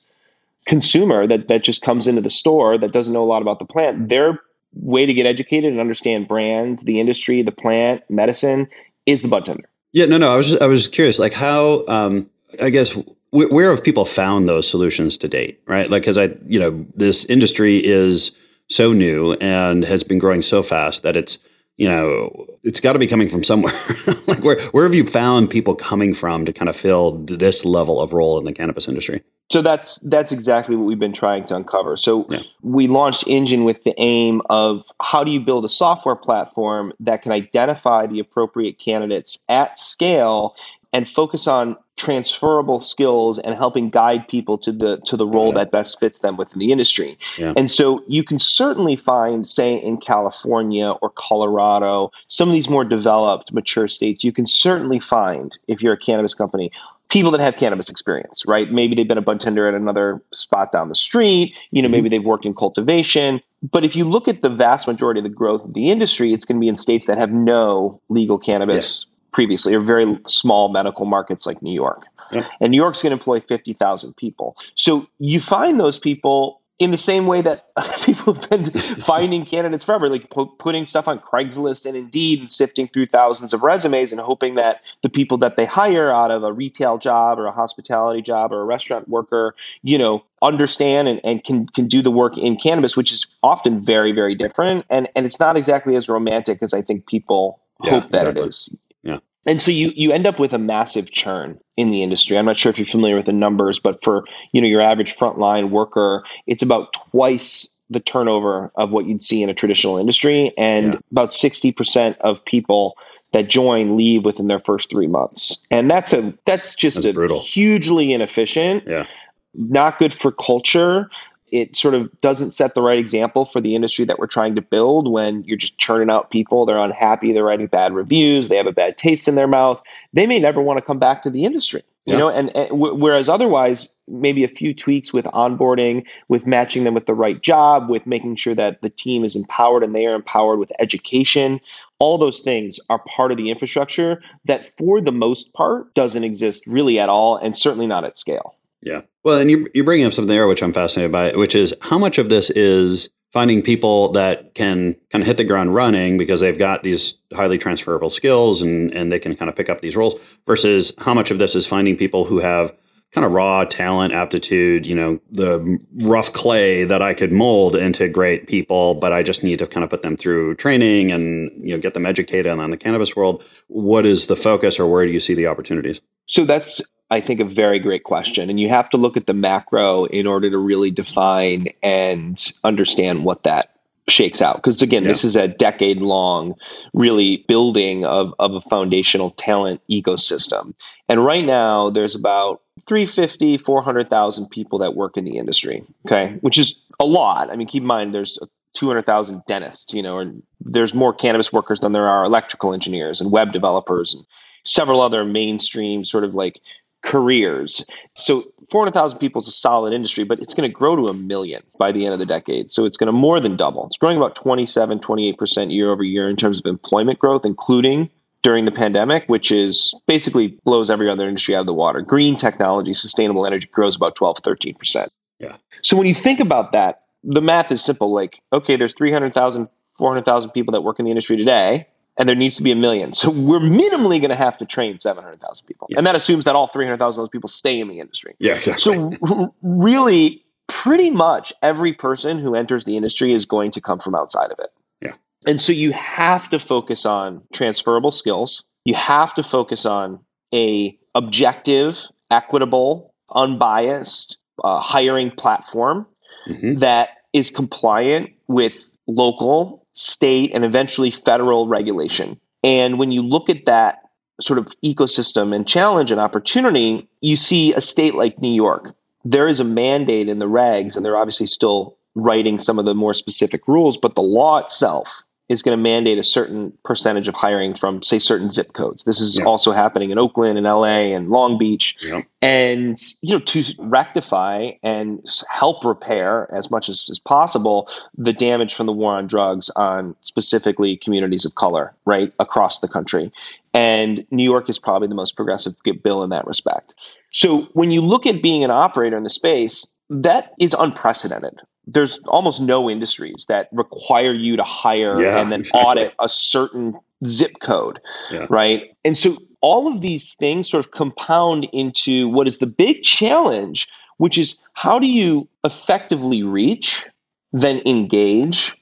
consumer 0.66 1.28
that 1.28 1.48
that 1.48 1.64
just 1.64 1.82
comes 1.82 2.08
into 2.08 2.22
the 2.22 2.30
store 2.30 2.78
that 2.78 2.92
doesn't 2.92 3.14
know 3.14 3.24
a 3.24 3.26
lot 3.26 3.42
about 3.42 3.60
the 3.60 3.66
plant, 3.66 4.10
they're 4.10 4.40
way 4.74 5.06
to 5.06 5.14
get 5.14 5.26
educated 5.26 5.72
and 5.72 5.82
understand 5.82 6.28
brands, 6.28 6.84
the 6.84 7.00
industry, 7.00 7.42
the 7.42 7.52
plant, 7.52 8.04
medicine 8.10 8.68
is 9.06 9.22
the 9.22 9.28
bud 9.28 9.46
tender. 9.46 9.68
Yeah, 9.92 10.06
no, 10.06 10.18
no. 10.18 10.32
I 10.32 10.38
was 10.38 10.52
just, 10.52 10.62
I 10.62 10.68
was 10.68 10.88
curious, 10.88 11.20
like 11.20 11.34
how 11.34 11.86
um, 11.88 12.30
I 12.62 12.70
guess 12.70 12.96
where 13.32 13.72
have 13.72 13.84
people 13.84 14.06
found 14.06 14.48
those 14.48 14.70
solutions 14.70 15.18
to 15.18 15.28
date, 15.28 15.62
right? 15.66 15.90
Like, 15.90 16.04
because 16.04 16.18
I, 16.18 16.36
you 16.48 16.60
know, 16.60 16.86
this 16.96 17.26
industry 17.26 17.84
is 17.84 18.32
so 18.68 18.94
new 18.94 19.34
and 19.34 19.84
has 19.84 20.04
been 20.04 20.20
growing 20.20 20.42
so 20.42 20.64
fast 20.64 21.04
that 21.04 21.16
it's 21.16 21.40
you 21.82 21.90
know, 21.90 22.46
it's 22.62 22.80
got 22.80 22.94
to 22.94 23.00
be 23.00 23.08
coming 23.08 23.28
from 23.28 23.44
somewhere. 23.44 23.74
like 24.28 24.44
where 24.44 24.62
where 24.70 24.84
have 24.84 24.94
you 24.94 25.04
found 25.04 25.50
people 25.50 25.74
coming 25.74 26.14
from 26.14 26.46
to 26.46 26.54
kind 26.54 26.70
of 26.70 26.76
fill 26.76 27.14
this 27.26 27.66
level 27.66 28.00
of 28.00 28.14
role 28.14 28.38
in 28.38 28.46
the 28.46 28.54
cannabis 28.54 28.88
industry? 28.88 29.24
So 29.50 29.64
that's 29.64 29.98
that's 30.04 30.32
exactly 30.32 30.76
what 30.76 30.86
we've 30.86 31.00
been 31.00 31.12
trying 31.12 31.48
to 31.48 31.56
uncover. 31.56 31.98
So 31.98 32.28
yeah. 32.30 32.44
we 32.62 32.88
launched 32.88 33.24
Engine 33.26 33.64
with 33.64 33.84
the 33.84 33.96
aim 33.98 34.44
of 34.48 34.86
how 35.02 35.24
do 35.24 35.32
you 35.32 35.40
build 35.40 35.66
a 35.66 35.70
software 35.70 36.16
platform 36.16 36.94
that 37.00 37.24
can 37.24 37.32
identify 37.32 38.06
the 38.06 38.20
appropriate 38.20 38.78
candidates 38.78 39.40
at 39.50 39.80
scale 39.80 40.56
and 40.94 41.10
focus 41.10 41.48
on 41.48 41.78
transferable 42.02 42.80
skills 42.80 43.38
and 43.38 43.54
helping 43.56 43.90
guide 43.90 44.28
people 44.28 44.58
to 44.58 44.72
the 44.72 44.98
to 45.06 45.16
the 45.16 45.26
role 45.26 45.50
yeah. 45.50 45.60
that 45.60 45.72
best 45.72 46.00
fits 46.00 46.20
them 46.20 46.36
within 46.36 46.58
the 46.58 46.72
industry. 46.72 47.18
Yeah. 47.38 47.54
And 47.56 47.70
so 47.70 48.04
you 48.08 48.24
can 48.24 48.40
certainly 48.40 48.96
find 48.96 49.48
say 49.48 49.76
in 49.76 49.98
California 49.98 50.90
or 50.90 51.12
Colorado, 51.12 52.12
some 52.28 52.50
of 52.50 52.54
these 52.54 52.70
more 52.70 52.84
developed 52.84 53.54
mature 53.54 53.88
states, 53.88 54.24
you 54.24 54.34
can 54.34 54.48
certainly 54.48 55.00
find 55.00 55.58
if 55.68 55.84
you're 55.84 55.94
a 55.94 56.00
cannabis 56.00 56.34
company 56.34 56.72
people 57.10 57.32
that 57.32 57.42
have 57.42 57.58
cannabis 57.58 57.90
experience, 57.90 58.46
right? 58.48 58.72
Maybe 58.72 58.96
they've 58.96 59.08
been 59.08 59.18
a 59.18 59.22
bud 59.22 59.42
tender 59.42 59.68
at 59.68 59.74
another 59.74 60.22
spot 60.32 60.72
down 60.72 60.88
the 60.88 60.96
street, 60.96 61.54
you 61.70 61.82
know, 61.82 61.88
mm-hmm. 61.88 61.92
maybe 61.92 62.10
they've 62.10 62.24
worked 62.24 62.46
in 62.46 62.56
cultivation. 62.56 63.42
But 63.62 63.84
if 63.84 63.98
you 63.98 64.06
look 64.06 64.30
at 64.30 64.42
the 64.42 64.50
vast 64.50 64.88
majority 64.88 65.20
of 65.20 65.26
the 65.26 65.30
growth 65.30 65.64
of 65.66 65.74
the 65.74 65.92
industry, 65.92 66.34
it's 66.34 66.46
going 66.46 66.56
to 66.56 66.62
be 66.62 66.70
in 66.70 66.78
states 66.78 67.08
that 67.08 67.18
have 67.18 67.32
no 67.32 68.02
legal 68.08 68.40
cannabis 68.40 69.06
previously, 69.32 69.74
or 69.74 69.82
very 69.82 70.20
small 70.28 70.70
medical 70.70 71.06
markets 71.06 71.46
like 71.46 71.62
New 71.62 71.74
York. 71.74 72.04
Yep. 72.32 72.46
And 72.62 72.72
New 72.72 72.78
York's 72.78 73.02
going 73.02 73.12
to 73.12 73.18
employ 73.18 73.42
50,000 73.42 74.16
people. 74.16 74.56
So 74.76 75.08
you 75.20 75.40
find 75.42 75.80
those 75.80 76.00
people 76.00 76.62
in 76.82 76.90
the 76.90 76.98
same 76.98 77.28
way 77.28 77.44
that 77.44 77.68
people 78.04 78.34
have 78.34 78.50
been 78.50 78.72
finding 78.72 79.46
candidates 79.46 79.86
forever, 79.86 80.10
like 80.10 80.32
pu- 80.32 80.52
putting 80.58 80.88
stuff 80.88 81.08
on 81.08 81.20
Craigslist 81.20 81.86
and 81.86 81.96
Indeed 81.96 82.40
and 82.40 82.52
sifting 82.52 82.88
through 82.88 83.06
thousands 83.06 83.54
of 83.54 83.62
resumes 83.62 84.12
and 84.12 84.20
hoping 84.20 84.56
that 84.56 84.82
the 85.04 85.10
people 85.10 85.38
that 85.40 85.58
they 85.58 85.66
hire 85.66 86.12
out 86.12 86.32
of 86.32 86.44
a 86.44 86.52
retail 86.52 86.98
job 86.98 87.38
or 87.38 87.46
a 87.46 87.52
hospitality 87.52 88.24
job 88.24 88.52
or 88.52 88.62
a 88.62 88.66
restaurant 88.66 89.08
worker, 89.08 89.54
you 89.84 90.00
know, 90.00 90.24
understand 90.42 91.08
and, 91.08 91.22
and 91.24 91.44
can 91.44 91.68
can 91.68 91.88
do 91.88 92.02
the 92.02 92.10
work 92.10 92.36
in 92.36 92.58
cannabis, 92.58 92.98
which 92.98 93.12
is 93.12 93.28
often 93.44 93.80
very, 93.80 94.12
very 94.12 94.34
different. 94.34 94.84
And 94.90 95.08
and 95.16 95.28
it's 95.28 95.40
not 95.40 95.58
exactly 95.58 95.96
as 95.96 96.10
romantic 96.10 96.64
as 96.64 96.74
I 96.74 96.82
think 96.82 97.06
people 97.06 97.62
yeah, 97.84 97.92
hope 97.92 98.10
that 98.10 98.22
exactly. 98.22 98.42
it 98.42 98.48
is. 98.48 98.70
Yeah. 99.04 99.20
And 99.46 99.62
so 99.62 99.72
you 99.72 99.92
you 99.96 100.12
end 100.12 100.28
up 100.28 100.40
with 100.40 100.54
a 100.54 100.60
massive 100.60 101.12
churn 101.12 101.60
in 101.76 101.90
the 101.90 102.04
industry. 102.04 102.38
I'm 102.38 102.46
not 102.46 102.60
sure 102.60 102.70
if 102.70 102.78
you're 102.78 102.86
familiar 102.86 103.16
with 103.16 103.26
the 103.26 103.34
numbers, 103.34 103.80
but 103.80 104.04
for 104.04 104.26
you 104.52 104.62
know 104.62 104.68
your 104.68 104.82
average 104.82 105.16
frontline 105.16 105.72
worker, 105.72 106.24
it's 106.46 106.62
about 106.62 106.94
twice 106.94 107.68
the 107.90 108.00
turnover 108.00 108.72
of 108.76 108.92
what 108.92 109.06
you'd 109.06 109.22
see 109.22 109.44
in 109.44 109.50
a 109.50 109.54
traditional 109.54 109.98
industry, 109.98 110.54
and 110.58 110.94
yeah. 110.94 111.00
about 111.12 111.32
60% 111.32 112.18
of 112.20 112.46
people 112.46 112.98
that 113.34 113.50
join 113.50 113.98
leave 113.98 114.24
within 114.24 114.48
their 114.48 114.62
first 114.62 114.90
three 114.90 115.08
months, 115.08 115.58
and 115.72 115.90
that's 115.90 116.14
a 116.14 116.34
that's 116.46 116.76
just 116.76 116.98
that's 116.98 117.08
a 117.08 117.14
brutal. 117.14 117.42
hugely 117.42 118.14
inefficient. 118.14 118.84
Yeah. 118.88 119.08
Not 119.54 120.00
good 120.00 120.14
for 120.14 120.32
culture 120.32 121.10
it 121.52 121.76
sort 121.76 121.94
of 121.94 122.10
doesn't 122.22 122.52
set 122.52 122.74
the 122.74 122.82
right 122.82 122.98
example 122.98 123.46
for 123.46 123.62
the 123.62 123.76
industry 123.76 124.06
that 124.06 124.18
we're 124.18 124.28
trying 124.28 124.56
to 124.56 124.62
build 124.62 125.12
when 125.12 125.44
you're 125.44 125.58
just 125.58 125.78
churning 125.78 126.10
out 126.10 126.32
people. 126.32 126.66
They're 126.66 126.80
unhappy. 126.80 127.34
They're 127.34 127.44
writing 127.44 127.68
bad 127.68 127.94
reviews. 127.94 128.50
They 128.50 128.58
have 128.58 128.68
a 128.68 128.72
bad 128.72 128.98
taste 128.98 129.28
in 129.28 129.36
their 129.36 129.48
mouth. 129.48 129.82
They 130.14 130.28
may 130.28 130.40
never 130.40 130.62
want 130.62 130.80
to 130.80 130.86
come 130.86 131.00
back 131.00 131.24
to 131.24 131.30
the 131.30 131.44
industry 131.46 131.84
you 132.06 132.14
yeah. 132.14 132.20
know? 132.20 132.30
And, 132.30 132.56
and 132.56 132.70
w- 132.70 132.96
whereas 132.96 133.30
otherwise 133.30 133.90
maybe 134.08 134.44
a 134.44 134.48
few 134.48 134.74
tweaks 134.74 135.14
with 135.14 135.26
onboarding 135.26 136.06
with 136.28 136.46
matching 136.46 136.84
them 136.84 136.94
with 136.94 137.06
the 137.06 137.14
right 137.14 137.42
job 137.42 137.90
with 137.90 138.06
making 138.06 138.36
sure 138.36 138.56
that 138.56 138.82
the 138.82 138.90
team 138.90 139.24
is 139.24 139.36
empowered 139.36 139.84
and 139.84 139.96
they 139.96 140.06
are 140.06 140.16
empowered 140.16 140.60
with 140.60 140.72
education 140.80 141.62
all 142.00 142.18
those 142.18 142.42
things 142.42 142.80
are 142.90 143.00
part 143.00 143.32
of 143.32 143.38
the 143.38 143.52
infrastructure 143.52 144.22
that 144.46 144.66
for 144.78 145.00
the 145.00 145.12
most 145.12 145.54
part 145.54 145.94
doesn't 145.94 146.24
exist 146.24 146.66
really 146.68 147.00
at 147.00 147.10
all 147.10 147.38
and 147.38 147.56
certainly 147.56 147.88
not 147.88 148.04
at 148.04 148.18
scale 148.18 148.56
yeah. 148.82 149.02
Well, 149.24 149.40
and 149.40 149.50
you 149.52 149.68
you 149.74 149.84
bringing 149.84 150.06
up 150.06 150.14
something 150.14 150.34
there 150.34 150.48
which 150.48 150.64
I'm 150.64 150.74
fascinated 150.74 151.12
by, 151.12 151.32
which 151.34 151.56
is 151.56 151.74
how 151.82 151.98
much 151.98 152.18
of 152.18 152.30
this 152.30 152.50
is 152.50 153.10
finding 153.32 153.62
people 153.62 154.12
that 154.12 154.54
can 154.56 154.96
kind 155.10 155.22
of 155.22 155.28
hit 155.28 155.38
the 155.38 155.44
ground 155.44 155.74
running 155.74 156.18
because 156.18 156.42
they've 156.42 156.58
got 156.58 156.84
these 156.84 157.16
highly 157.34 157.58
transferable 157.58 158.10
skills 158.10 158.62
and 158.62 158.92
and 158.94 159.12
they 159.12 159.20
can 159.20 159.36
kind 159.36 159.50
of 159.50 159.56
pick 159.56 159.70
up 159.70 159.82
these 159.82 159.96
roles 159.96 160.16
versus 160.46 160.94
how 160.98 161.14
much 161.14 161.32
of 161.32 161.38
this 161.38 161.56
is 161.56 161.68
finding 161.68 161.96
people 161.96 162.26
who 162.26 162.40
have 162.40 162.74
kind 163.12 163.26
of 163.26 163.34
raw 163.34 163.66
talent, 163.66 164.14
aptitude, 164.14 164.86
you 164.86 164.96
know, 164.96 165.20
the 165.30 165.78
rough 165.96 166.32
clay 166.32 166.86
that 166.86 167.02
I 167.02 167.14
could 167.14 167.32
mold 167.32 167.76
into 167.76 168.08
great 168.08 168.48
people, 168.48 168.96
but 168.96 169.12
I 169.12 169.22
just 169.22 169.44
need 169.44 169.60
to 169.60 169.68
kind 169.68 169.84
of 169.84 169.90
put 169.90 170.02
them 170.02 170.16
through 170.16 170.56
training 170.56 171.12
and, 171.12 171.52
you 171.62 171.76
know, 171.76 171.82
get 171.82 171.94
them 171.94 172.06
educated 172.06 172.52
on 172.52 172.72
the 172.72 172.78
cannabis 172.78 173.14
world. 173.14 173.44
What 173.68 174.06
is 174.06 174.28
the 174.28 174.38
focus 174.38 174.80
or 174.80 174.88
where 174.88 175.06
do 175.06 175.12
you 175.12 175.20
see 175.20 175.34
the 175.34 175.48
opportunities? 175.48 176.00
So 176.32 176.46
that's, 176.46 176.82
I 177.10 177.20
think, 177.20 177.42
a 177.42 177.46
very 177.46 177.78
great 177.80 178.06
question. 178.06 178.50
And 178.50 178.58
you 178.58 178.70
have 178.70 178.90
to 178.92 178.98
look 178.98 179.18
at 179.18 179.28
the 179.28 179.34
macro 179.34 180.06
in 180.06 180.26
order 180.26 180.50
to 180.50 180.58
really 180.58 180.90
define 180.90 181.68
and 181.84 182.42
understand 182.64 183.26
what 183.26 183.44
that 183.44 183.76
shakes 184.08 184.42
out 184.42 184.56
because 184.56 184.82
again 184.82 185.04
yeah. 185.04 185.10
this 185.10 185.24
is 185.24 185.36
a 185.36 185.48
decade 185.48 185.98
long 185.98 186.56
really 186.92 187.46
building 187.48 188.04
of, 188.04 188.34
of 188.40 188.56
a 188.56 188.62
foundational 188.62 189.30
talent 189.32 189.80
ecosystem 189.90 190.74
and 191.08 191.24
right 191.24 191.46
now 191.46 191.92
there's 191.92 192.16
about 192.16 192.62
350 192.88 193.60
400,000 193.60 194.50
people 194.50 194.80
that 194.80 194.96
work 194.96 195.18
in 195.18 195.24
the 195.24 195.38
industry 195.38 195.86
okay 196.06 196.36
which 196.42 196.58
is 196.58 196.82
a 197.00 197.06
lot 197.06 197.52
i 197.52 197.56
mean 197.56 197.68
keep 197.68 197.84
in 197.84 197.88
mind 197.88 198.14
there's 198.14 198.40
200,000 198.74 199.44
dentists 199.48 199.94
you 199.94 200.02
know 200.02 200.18
and 200.18 200.42
there's 200.60 200.96
more 200.96 201.14
cannabis 201.14 201.54
workers 201.54 201.80
than 201.80 201.94
there 201.94 202.10
are 202.10 202.26
electrical 202.26 202.74
engineers 202.74 203.22
and 203.22 203.32
web 203.32 203.54
developers 203.54 204.16
and 204.16 204.26
several 204.66 205.02
other 205.02 205.26
mainstream 205.26 206.06
sort 206.06 206.24
of 206.24 206.34
like 206.34 206.60
careers. 207.04 207.84
So 208.16 208.46
400,000 208.70 209.18
people 209.18 209.42
is 209.42 209.48
a 209.48 209.52
solid 209.52 209.94
industry, 209.94 210.24
but 210.24 210.40
it's 210.40 210.54
going 210.54 210.70
to 210.70 210.74
grow 210.74 210.96
to 210.96 211.08
a 211.08 211.14
million 211.14 211.64
by 211.78 211.92
the 211.92 212.06
end 212.06 212.14
of 212.14 212.20
the 212.20 212.26
decade. 212.26 212.72
So 212.72 212.86
it's 212.86 212.98
going 212.98 213.08
to 213.08 213.14
more 213.14 213.40
than 213.40 213.58
double. 213.58 213.88
It's 213.88 213.98
growing 213.98 214.18
about 214.18 214.36
27, 214.36 215.00
28% 215.00 215.74
year 215.74 215.92
over 215.92 216.04
year 216.04 216.30
in 216.30 216.36
terms 216.36 216.60
of 216.60 216.66
employment 216.66 217.20
growth, 217.20 217.44
including 217.44 218.10
during 218.44 218.66
the 218.66 218.72
pandemic, 218.72 219.24
which 219.28 219.52
is 219.52 219.94
basically 220.08 220.60
blows 220.64 220.90
every 220.90 221.10
other 221.10 221.28
industry 221.28 221.56
out 221.56 221.62
of 221.62 221.66
the 221.66 221.74
water. 221.74 222.02
Green 222.02 222.36
technology, 222.36 222.94
sustainable 222.94 223.46
energy 223.46 223.68
grows 223.72 223.96
about 223.96 224.16
12, 224.16 224.38
13%. 224.44 225.08
Yeah. 225.40 225.58
So 225.82 225.98
when 225.98 226.08
you 226.08 226.16
think 226.16 226.40
about 226.40 226.72
that, 226.72 227.02
the 227.24 227.42
math 227.42 227.72
is 227.72 227.84
simple. 227.84 228.14
Like, 228.14 228.42
okay, 228.52 228.78
there's 228.78 228.94
300,000, 228.94 229.68
400,000 229.98 230.52
people 230.52 230.72
that 230.74 230.82
work 230.82 231.00
in 231.00 231.06
the 231.06 231.12
industry 231.12 231.38
today, 231.38 231.88
and 232.22 232.30
there 232.30 232.36
needs 232.36 232.56
to 232.58 232.62
be 232.62 232.72
a 232.72 232.76
million. 232.76 233.14
So 233.14 233.32
we're 233.32 233.60
minimally 233.60 234.20
going 234.20 234.30
to 234.30 234.36
have 234.36 234.56
to 234.60 234.66
train 234.68 235.00
700,000 235.00 235.66
people. 235.66 235.88
Yeah. 235.90 235.98
And 235.98 236.06
that 236.06 236.16
assumes 236.16 236.46
that 236.46 236.56
all 236.56 236.68
300,000 236.68 237.20
of 237.20 237.24
those 237.24 237.32
people 237.32 237.48
stay 237.50 237.80
in 237.80 237.88
the 237.88 238.00
industry. 238.00 238.36
Yeah, 238.38 238.58
exactly. 238.58 239.18
So 239.20 239.56
really, 239.64 240.46
pretty 240.68 241.10
much 241.10 241.52
every 241.64 241.94
person 241.94 242.38
who 242.38 242.54
enters 242.54 242.86
the 242.86 242.96
industry 242.96 243.34
is 243.34 243.46
going 243.46 243.72
to 243.72 243.82
come 243.82 243.98
from 243.98 244.14
outside 244.14 244.52
of 244.52 244.60
it. 244.60 244.70
Yeah. 245.02 245.14
And 245.48 245.60
so 245.60 245.74
you 245.74 245.94
have 245.94 246.48
to 246.50 246.60
focus 246.60 247.08
on 247.08 247.42
transferable 247.54 248.12
skills. 248.12 248.62
You 248.86 248.94
have 248.94 249.34
to 249.34 249.44
focus 249.44 249.88
on 249.88 250.20
a 250.54 250.96
objective, 251.16 252.06
equitable, 252.30 253.16
unbiased 253.34 254.38
uh, 254.64 254.80
hiring 254.80 255.32
platform 255.32 256.06
mm-hmm. 256.48 256.78
that 256.82 257.10
is 257.34 257.50
compliant 257.50 258.30
with 258.48 258.78
local, 259.08 259.81
state, 259.94 260.52
and 260.54 260.64
eventually 260.64 261.12
federal 261.12 261.68
regulation. 261.68 262.40
And 262.64 263.00
when 263.00 263.12
you 263.12 263.22
look 263.24 263.50
at 263.50 263.66
that 263.66 264.00
sort 264.40 264.60
of 264.60 264.68
ecosystem 264.84 265.56
and 265.56 265.68
challenge 265.68 266.12
and 266.12 266.20
opportunity, 266.20 267.10
you 267.20 267.36
see 267.36 267.74
a 267.74 267.82
state 267.82 268.16
like 268.16 268.40
New 268.40 268.54
York. 268.54 268.96
There 269.24 269.48
is 269.48 269.60
a 269.60 269.66
mandate 269.66 270.30
in 270.30 270.40
the 270.40 270.46
regs, 270.46 270.96
and 270.96 271.06
they're 271.06 271.18
obviously 271.18 271.48
still 271.48 271.98
writing 272.16 272.60
some 272.60 272.80
of 272.80 272.86
the 272.86 272.94
more 272.94 273.14
specific 273.14 273.68
rules, 273.68 273.98
but 273.98 274.16
the 274.16 274.22
law 274.22 274.58
itself 274.58 275.08
is 275.52 275.64
going 275.64 275.78
to 275.78 275.82
mandate 275.82 276.18
a 276.18 276.24
certain 276.24 276.72
percentage 276.86 277.28
of 277.28 277.36
hiring 277.36 277.76
from, 277.76 278.02
say, 278.04 278.20
certain 278.20 278.50
zip 278.50 278.72
codes. 278.72 279.04
This 279.04 279.20
is 279.20 279.38
yeah. 279.38 279.44
also 279.44 279.74
happening 279.74 280.10
in 280.12 280.18
Oakland 280.18 280.58
and 280.58 280.66
LA 280.66 281.14
and 281.14 281.30
Long 281.30 281.58
Beach. 281.58 281.98
Yeah. 282.02 282.22
And, 282.42 282.98
you 283.20 283.34
know, 283.34 283.44
to 283.44 283.64
rectify 283.78 284.72
and 284.82 285.24
help 285.50 285.84
repair 285.84 286.50
as 286.56 286.72
much 286.72 286.88
as, 286.88 287.08
as 287.12 287.20
possible 287.20 287.90
the 288.18 288.32
damage 288.32 288.74
from 288.74 288.86
the 288.86 288.94
war 288.94 289.14
on 289.16 289.28
drugs 289.28 289.70
on 289.76 290.16
specifically 290.22 290.96
communities 290.96 291.44
of 291.44 291.56
color, 291.56 291.94
right, 292.06 292.32
across 292.40 292.80
the 292.80 292.88
country. 292.88 293.32
And 293.74 294.26
New 294.32 294.44
York 294.44 294.70
is 294.70 294.80
probably 294.80 295.10
the 295.10 295.16
most 295.16 295.36
progressive 295.36 295.76
bill 296.02 296.24
in 296.24 296.30
that 296.30 296.48
respect. 296.48 296.94
So 297.32 297.64
when 297.74 297.92
you 297.92 298.02
look 298.02 298.26
at 298.26 298.42
being 298.42 298.64
an 298.64 298.72
operator 298.72 299.18
in 299.18 299.24
the 299.24 299.30
space, 299.30 299.86
that 300.12 300.52
is 300.60 300.76
unprecedented 300.78 301.62
there's 301.88 302.20
almost 302.28 302.62
no 302.62 302.90
industries 302.90 303.46
that 303.48 303.68
require 303.72 304.34
you 304.34 304.56
to 304.56 304.64
hire 304.64 305.22
yeah, 305.22 305.42
and 305.42 305.52
then 305.52 305.62
exactly. 305.62 305.82
audit 305.82 306.14
a 306.20 306.30
certain 306.30 306.98
zip 307.28 307.54
code, 307.62 308.00
yeah. 308.32 308.48
right? 308.50 308.96
And 309.04 309.18
so 309.18 309.38
all 309.62 309.94
of 309.94 310.02
these 310.02 310.34
things 310.36 310.70
sort 310.70 310.86
of 310.86 310.92
compound 310.92 311.68
into 311.74 312.28
what 312.30 312.48
is 312.48 312.60
the 312.60 312.68
big 312.68 313.04
challenge, 313.04 313.88
which 314.18 314.38
is 314.38 314.58
how 314.74 315.00
do 315.00 315.08
you 315.08 315.48
effectively 315.64 316.44
reach, 316.44 317.06
then 317.52 317.82
engage, 317.86 318.76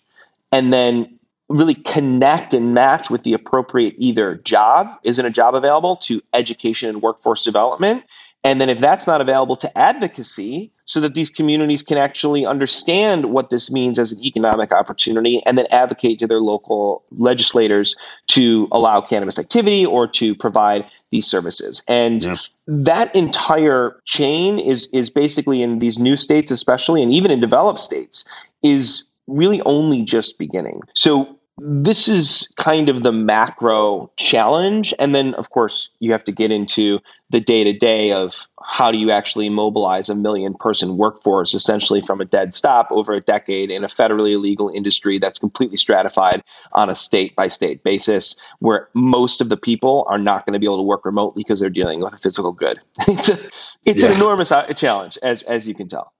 and 0.52 0.74
then 0.74 1.20
really 1.48 1.76
connect 1.76 2.54
and 2.54 2.74
match 2.74 3.10
with 3.10 3.24
the 3.24 3.34
appropriate 3.34 3.96
either 3.98 4.36
job, 4.36 4.88
isn't 5.04 5.26
a 5.26 5.32
job 5.32 5.56
available, 5.56 5.98
to 5.98 6.22
education 6.34 6.90
and 6.90 7.02
workforce 7.02 7.44
development, 7.44 8.04
and 8.44 8.60
then 8.62 8.70
if 8.70 8.80
that's 8.80 9.06
not 9.08 9.22
available 9.22 9.58
to 9.58 9.78
advocacy, 9.78 10.72
so 10.90 11.02
that 11.02 11.14
these 11.14 11.30
communities 11.30 11.84
can 11.84 12.00
actually 12.00 12.48
understand 12.48 13.26
what 13.26 13.52
this 13.52 13.70
means 13.70 14.00
as 14.00 14.12
an 14.12 14.24
economic 14.24 14.72
opportunity 14.72 15.40
and 15.46 15.56
then 15.56 15.68
advocate 15.70 16.18
to 16.18 16.26
their 16.26 16.40
local 16.40 17.04
legislators 17.12 17.96
to 18.26 18.68
allow 18.72 19.00
cannabis 19.00 19.38
activity 19.38 19.86
or 19.86 20.08
to 20.08 20.34
provide 20.34 20.86
these 21.12 21.28
services. 21.28 21.84
And 21.88 22.24
yeah. 22.24 22.38
that 22.66 23.16
entire 23.16 24.02
chain 24.06 24.58
is 24.58 24.90
is 24.92 25.12
basically 25.12 25.62
in 25.62 25.78
these 25.78 26.00
new 26.00 26.16
states 26.16 26.50
especially 26.50 27.04
and 27.04 27.14
even 27.14 27.30
in 27.30 27.40
developed 27.40 27.80
states 27.80 28.26
is 28.64 29.04
really 29.28 29.62
only 29.62 30.02
just 30.02 30.40
beginning. 30.40 30.82
So 30.96 31.39
this 31.62 32.08
is 32.08 32.52
kind 32.58 32.90
of 32.90 33.04
the 33.04 33.12
macro 33.12 34.12
challenge. 34.18 34.94
And 34.98 35.14
then, 35.14 35.34
of 35.34 35.50
course, 35.50 35.90
you 36.00 36.12
have 36.14 36.24
to 36.26 36.32
get 36.32 36.52
into 36.52 37.00
the 37.30 37.40
day 37.40 37.64
to 37.64 37.74
day 37.74 38.12
of 38.12 38.34
how 38.64 38.92
do 38.92 38.98
you 38.98 39.12
actually 39.12 39.50
mobilize 39.50 40.10
a 40.10 40.16
million 40.16 40.54
person 40.54 40.98
workforce 40.98 41.54
essentially 41.54 42.02
from 42.02 42.22
a 42.22 42.26
dead 42.26 42.56
stop 42.56 42.88
over 42.92 43.14
a 43.14 43.22
decade 43.22 43.70
in 43.70 43.84
a 43.84 43.88
federally 43.88 44.34
illegal 44.34 44.70
industry 44.70 45.20
that's 45.20 45.40
completely 45.40 45.78
stratified 45.78 46.44
on 46.74 46.90
a 46.90 46.96
state 46.96 47.36
by 47.36 47.48
state 47.48 47.84
basis 47.84 48.36
where 48.60 48.90
most 48.94 49.42
of 49.42 49.50
the 49.50 49.58
people 49.58 50.06
are 50.10 50.18
not 50.18 50.46
going 50.46 50.54
to 50.54 50.60
be 50.60 50.66
able 50.66 50.78
to 50.78 50.84
work 50.84 51.06
remotely 51.06 51.44
because 51.44 51.60
they're 51.60 51.70
dealing 51.70 52.00
with 52.00 52.14
a 52.14 52.18
physical 52.18 52.52
good. 52.52 52.80
it's 53.08 53.30
a, 53.30 53.40
it's 53.86 54.04
yeah. 54.04 54.10
an 54.10 54.16
enormous 54.16 54.52
uh, 54.52 54.72
challenge, 54.74 55.18
as, 55.22 55.44
as 55.44 55.68
you 55.68 55.76
can 55.76 55.88
tell. 55.88 56.14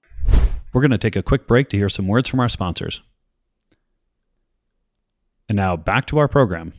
We're 0.72 0.82
going 0.82 0.92
to 0.92 0.98
take 0.98 1.16
a 1.16 1.22
quick 1.22 1.48
break 1.48 1.68
to 1.70 1.76
hear 1.76 1.88
some 1.88 2.06
words 2.06 2.28
from 2.28 2.38
our 2.38 2.48
sponsors. 2.48 3.02
And 5.50 5.56
now 5.56 5.76
back 5.76 6.06
to 6.06 6.18
our 6.18 6.28
program. 6.28 6.72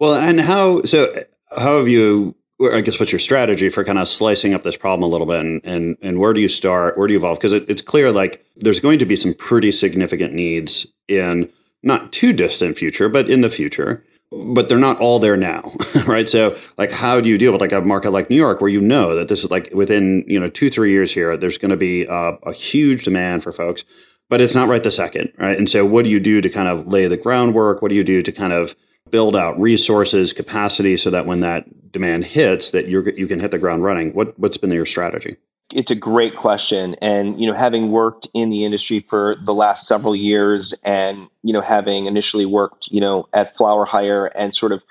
Well, 0.00 0.16
and 0.16 0.40
how 0.40 0.82
so? 0.82 1.22
How 1.56 1.78
have 1.78 1.86
you? 1.86 2.34
I 2.60 2.80
guess 2.80 2.98
what's 2.98 3.12
your 3.12 3.20
strategy 3.20 3.68
for 3.68 3.84
kind 3.84 3.96
of 3.96 4.08
slicing 4.08 4.54
up 4.54 4.64
this 4.64 4.76
problem 4.76 5.08
a 5.08 5.12
little 5.12 5.26
bit, 5.26 5.38
and 5.38 5.60
and, 5.64 5.96
and 6.02 6.18
where 6.18 6.32
do 6.32 6.40
you 6.40 6.48
start? 6.48 6.98
Where 6.98 7.06
do 7.06 7.12
you 7.12 7.20
evolve? 7.20 7.38
Because 7.38 7.52
it, 7.52 7.64
it's 7.68 7.80
clear 7.80 8.10
like 8.10 8.44
there's 8.56 8.80
going 8.80 8.98
to 8.98 9.06
be 9.06 9.14
some 9.14 9.34
pretty 9.34 9.70
significant 9.70 10.34
needs 10.34 10.84
in 11.06 11.48
not 11.84 12.10
too 12.10 12.32
distant 12.32 12.76
future, 12.76 13.08
but 13.08 13.30
in 13.30 13.42
the 13.42 13.48
future. 13.48 14.04
But 14.32 14.68
they're 14.68 14.78
not 14.78 14.98
all 14.98 15.20
there 15.20 15.36
now, 15.36 15.70
right? 16.08 16.28
So, 16.28 16.58
like, 16.78 16.90
how 16.90 17.20
do 17.20 17.28
you 17.28 17.38
deal 17.38 17.52
with 17.52 17.60
like 17.60 17.70
a 17.70 17.82
market 17.82 18.10
like 18.10 18.28
New 18.28 18.36
York, 18.36 18.60
where 18.60 18.68
you 18.68 18.80
know 18.80 19.14
that 19.14 19.28
this 19.28 19.44
is 19.44 19.50
like 19.52 19.72
within 19.72 20.24
you 20.26 20.40
know 20.40 20.50
two 20.50 20.70
three 20.70 20.90
years 20.90 21.12
here, 21.12 21.36
there's 21.36 21.56
going 21.56 21.70
to 21.70 21.76
be 21.76 22.02
a, 22.02 22.32
a 22.42 22.52
huge 22.52 23.04
demand 23.04 23.44
for 23.44 23.52
folks 23.52 23.84
but 24.28 24.40
it's 24.40 24.54
not 24.54 24.68
right 24.68 24.82
the 24.82 24.90
second, 24.90 25.32
right? 25.38 25.56
And 25.56 25.68
so 25.68 25.84
what 25.84 26.04
do 26.04 26.10
you 26.10 26.20
do 26.20 26.40
to 26.40 26.48
kind 26.48 26.68
of 26.68 26.86
lay 26.86 27.06
the 27.06 27.16
groundwork? 27.16 27.82
What 27.82 27.88
do 27.88 27.94
you 27.94 28.04
do 28.04 28.22
to 28.22 28.32
kind 28.32 28.52
of 28.52 28.74
build 29.10 29.36
out 29.36 29.58
resources, 29.58 30.32
capacity 30.32 30.96
so 30.96 31.10
that 31.10 31.26
when 31.26 31.40
that 31.40 31.92
demand 31.92 32.24
hits 32.24 32.70
that 32.70 32.86
you 32.86 33.02
you 33.16 33.26
can 33.26 33.40
hit 33.40 33.50
the 33.50 33.58
ground 33.58 33.84
running? 33.84 34.12
What 34.12 34.38
what's 34.38 34.56
been 34.56 34.70
your 34.70 34.86
strategy? 34.86 35.36
It's 35.72 35.90
a 35.90 35.96
great 35.96 36.36
question 36.36 36.94
and 37.02 37.40
you 37.40 37.46
know 37.50 37.56
having 37.56 37.90
worked 37.90 38.28
in 38.34 38.50
the 38.50 38.64
industry 38.64 39.04
for 39.08 39.36
the 39.44 39.54
last 39.54 39.86
several 39.86 40.14
years 40.14 40.74
and 40.84 41.28
you 41.42 41.52
know 41.52 41.60
having 41.60 42.06
initially 42.06 42.46
worked 42.46 42.88
you 42.88 43.00
know 43.00 43.28
at 43.32 43.56
Flower 43.56 43.84
Hire 43.84 44.26
and 44.26 44.54
sort 44.54 44.72
of 44.72 44.82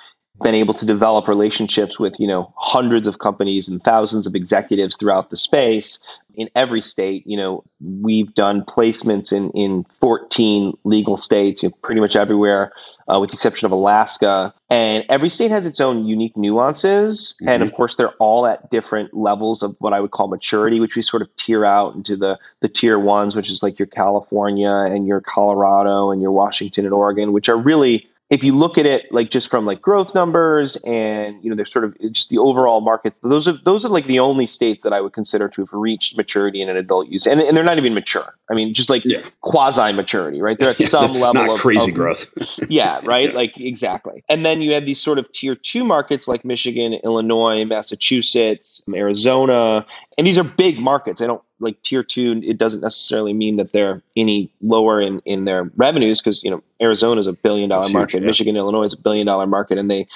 been 0.41 0.56
able 0.56 0.74
to 0.74 0.86
develop 0.86 1.28
relationships 1.28 1.98
with 1.98 2.19
you 2.19 2.28
know 2.28 2.54
hundreds 2.58 3.08
of 3.08 3.19
companies 3.19 3.69
and 3.69 3.82
thousands 3.84 4.28
of 4.28 4.36
executives 4.36 4.98
throughout 4.98 5.30
the 5.30 5.38
space. 5.38 6.00
In 6.36 6.50
every 6.54 6.82
state 6.82 7.26
you 7.26 7.38
know 7.38 7.63
we've 7.80 8.34
done 8.34 8.63
placements 8.63 9.32
in 9.32 9.52
in 9.52 9.86
14 10.02 10.78
legal 10.84 11.15
states 11.15 11.63
you 11.63 11.69
know, 11.69 11.76
pretty 11.82 12.02
much 12.02 12.17
everywhere 12.17 12.74
uh, 13.08 13.19
with 13.19 13.30
the 13.30 13.36
exception 13.36 13.67
of 13.67 13.71
alaska. 13.71 14.54
And 14.69 15.06
every 15.10 15.30
state 15.30 15.52
has 15.52 15.65
its 15.65 15.80
own 15.80 16.06
unique 16.06 16.36
nuances. 16.36 17.38
Mm-hmm. 17.41 17.50
and 17.50 17.63
of 17.63 17.74
course 17.74 17.95
they're 17.95 18.13
all 18.19 18.45
at 18.45 18.69
different 18.69 19.13
levels 19.13 19.63
of 19.63 19.78
what 19.80 19.93
i 19.93 20.02
would 20.02 20.12
call 20.12 20.28
maturity 20.28 20.82
which 20.82 20.98
we 20.98 21.02
sort 21.02 21.21
of 21.21 21.34
tier 21.38 21.63
out 21.63 21.95
into 21.95 22.17
the 22.17 22.38
the 22.60 22.67
tier 22.67 23.00
ones 23.00 23.36
which 23.36 23.50
is 23.50 23.63
like 23.63 23.80
your 23.80 23.88
california 23.88 24.69
and 24.69 25.08
your 25.08 25.21
colorado 25.21 26.12
and 26.12 26.21
your 26.21 26.32
washington 26.32 26.84
and 26.84 26.93
oregon 26.93 27.32
which 27.32 27.48
are 27.48 27.58
really 27.58 28.10
if 28.29 28.43
you 28.43 28.55
look 28.55 28.77
at 28.77 28.85
it 28.85 29.11
like 29.11 29.29
just 29.29 29.49
from 29.49 29.65
like 29.65 29.81
growth 29.81 30.15
numbers 30.15 30.75
and 30.77 31.43
you 31.43 31.49
know 31.49 31.55
they're 31.55 31.65
sort 31.65 31.85
of 31.85 31.95
just 32.11 32.29
the 32.29 32.38
overall 32.38 32.81
markets 32.81 33.17
those 33.21 33.47
are 33.47 33.57
those 33.63 33.85
are 33.85 33.89
like 33.89 34.07
the 34.07 34.19
only 34.19 34.47
states 34.47 34.81
that 34.83 34.93
i 34.93 35.01
would 35.01 35.13
consider 35.13 35.47
to 35.47 35.61
have 35.61 35.71
reached 35.71 36.17
maturity 36.17 36.61
in 36.61 36.69
an 36.69 36.77
adult 36.77 37.07
use 37.07 37.27
and, 37.27 37.41
and 37.41 37.55
they're 37.55 37.63
not 37.63 37.77
even 37.77 37.93
mature. 37.93 38.35
I 38.49 38.53
mean 38.53 38.73
just 38.73 38.89
like 38.89 39.03
yeah. 39.05 39.21
quasi 39.41 39.91
maturity 39.91 40.41
right? 40.41 40.57
They're 40.57 40.69
at 40.69 40.77
some 40.81 41.13
level 41.13 41.51
of 41.51 41.59
crazy 41.59 41.91
of, 41.91 41.95
growth. 41.95 42.31
Yeah 42.69 42.99
right? 43.03 43.29
Yeah. 43.29 43.35
like 43.35 43.57
exactly. 43.57 44.23
And 44.29 44.45
then 44.45 44.61
you 44.61 44.73
have 44.73 44.85
these 44.85 45.01
sort 45.01 45.19
of 45.19 45.31
tier 45.31 45.55
two 45.55 45.83
markets 45.83 46.27
like 46.27 46.43
michigan 46.45 46.93
illinois 46.93 47.65
massachusetts 47.65 48.81
arizona 48.93 49.85
and 50.17 50.25
these 50.25 50.38
are 50.38 50.43
big 50.43 50.79
markets. 50.79 51.21
I 51.21 51.27
don't 51.27 51.41
like 51.60 51.82
tier 51.82 52.04
two, 52.04 52.41
it 52.44 52.58
doesn't 52.58 52.82
necessarily 52.82 53.34
mean 53.34 53.58
that 53.58 53.72
they're 53.72 54.02
any 54.15 54.52
lower 54.62 55.02
in, 55.02 55.22
in 55.26 55.46
their 55.46 55.72
revenues 55.76 56.22
because 56.22 56.44
you 56.44 56.52
know 56.52 56.63
Arizona 56.82 57.22
is 57.22 57.28
a 57.28 57.34
billion 57.34 57.70
dollar 57.70 57.89
market, 57.89 58.22
yeah. 58.22 58.28
Michigan, 58.28 58.56
Illinois 58.58 58.86
is 58.86 58.94
a 58.94 58.98
billion 58.98 59.26
dollar 59.26 59.48
market, 59.48 59.78
and 59.78 59.89
they 59.89 60.08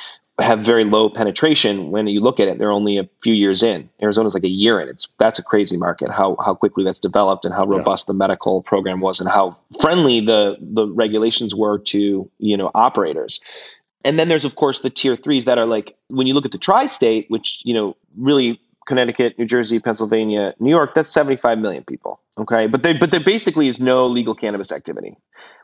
have 0.41 0.62
very 0.62 0.86
low 0.86 1.10
penetration. 1.10 1.91
When 1.91 2.08
you 2.08 2.21
look 2.21 2.39
at 2.39 2.47
it, 2.47 2.58
they're 2.58 2.71
only 2.71 2.97
a 2.97 3.10
few 3.21 3.34
years 3.34 3.63
in. 3.63 3.89
Arizona's 4.02 4.34
like 4.34 4.43
a 4.43 4.49
year 4.49 4.80
in. 4.80 4.89
It's 4.89 5.08
that's 5.17 5.39
a 5.39 5.43
crazy 5.43 5.78
market. 5.78 6.10
How 6.10 6.36
how 6.43 6.56
quickly 6.56 6.84
that's 6.84 6.99
developed 6.99 7.45
and 7.45 7.54
how 7.54 7.65
robust 7.65 8.08
yeah. 8.08 8.13
the 8.13 8.17
medical 8.17 8.62
program 8.62 8.99
was 8.99 9.19
and 9.19 9.30
how 9.30 9.58
friendly 9.82 10.21
the 10.21 10.58
the 10.60 10.88
regulations 10.88 11.54
were 11.56 11.80
to 11.80 12.30
you 12.38 12.58
know 12.58 12.71
operators. 12.73 13.41
And 14.06 14.17
then 14.17 14.30
there's 14.30 14.45
of 14.45 14.56
course 14.56 14.80
the 14.82 14.89
tier 14.89 15.15
threes 15.17 15.45
that 15.45 15.58
are 15.58 15.65
like 15.65 15.95
when 16.08 16.28
you 16.28 16.34
look 16.34 16.45
at 16.45 16.52
the 16.52 16.58
tri-state, 16.58 17.25
which 17.30 17.60
you 17.63 17.73
know 17.73 17.95
really 18.17 18.62
Connecticut, 18.89 19.38
New 19.38 19.45
Jersey, 19.45 19.80
Pennsylvania, 19.80 20.56
New 20.60 20.71
York, 20.71 20.95
that's 20.95 21.13
75 21.13 21.60
million 21.60 21.84
people. 21.84 22.19
Okay. 22.39 22.65
But 22.65 22.82
they, 22.82 22.93
but 22.93 23.12
there 23.12 23.23
basically 23.23 23.67
is 23.67 23.80
no 23.80 24.08
legal 24.08 24.34
cannabis 24.34 24.71
activity. 24.71 25.15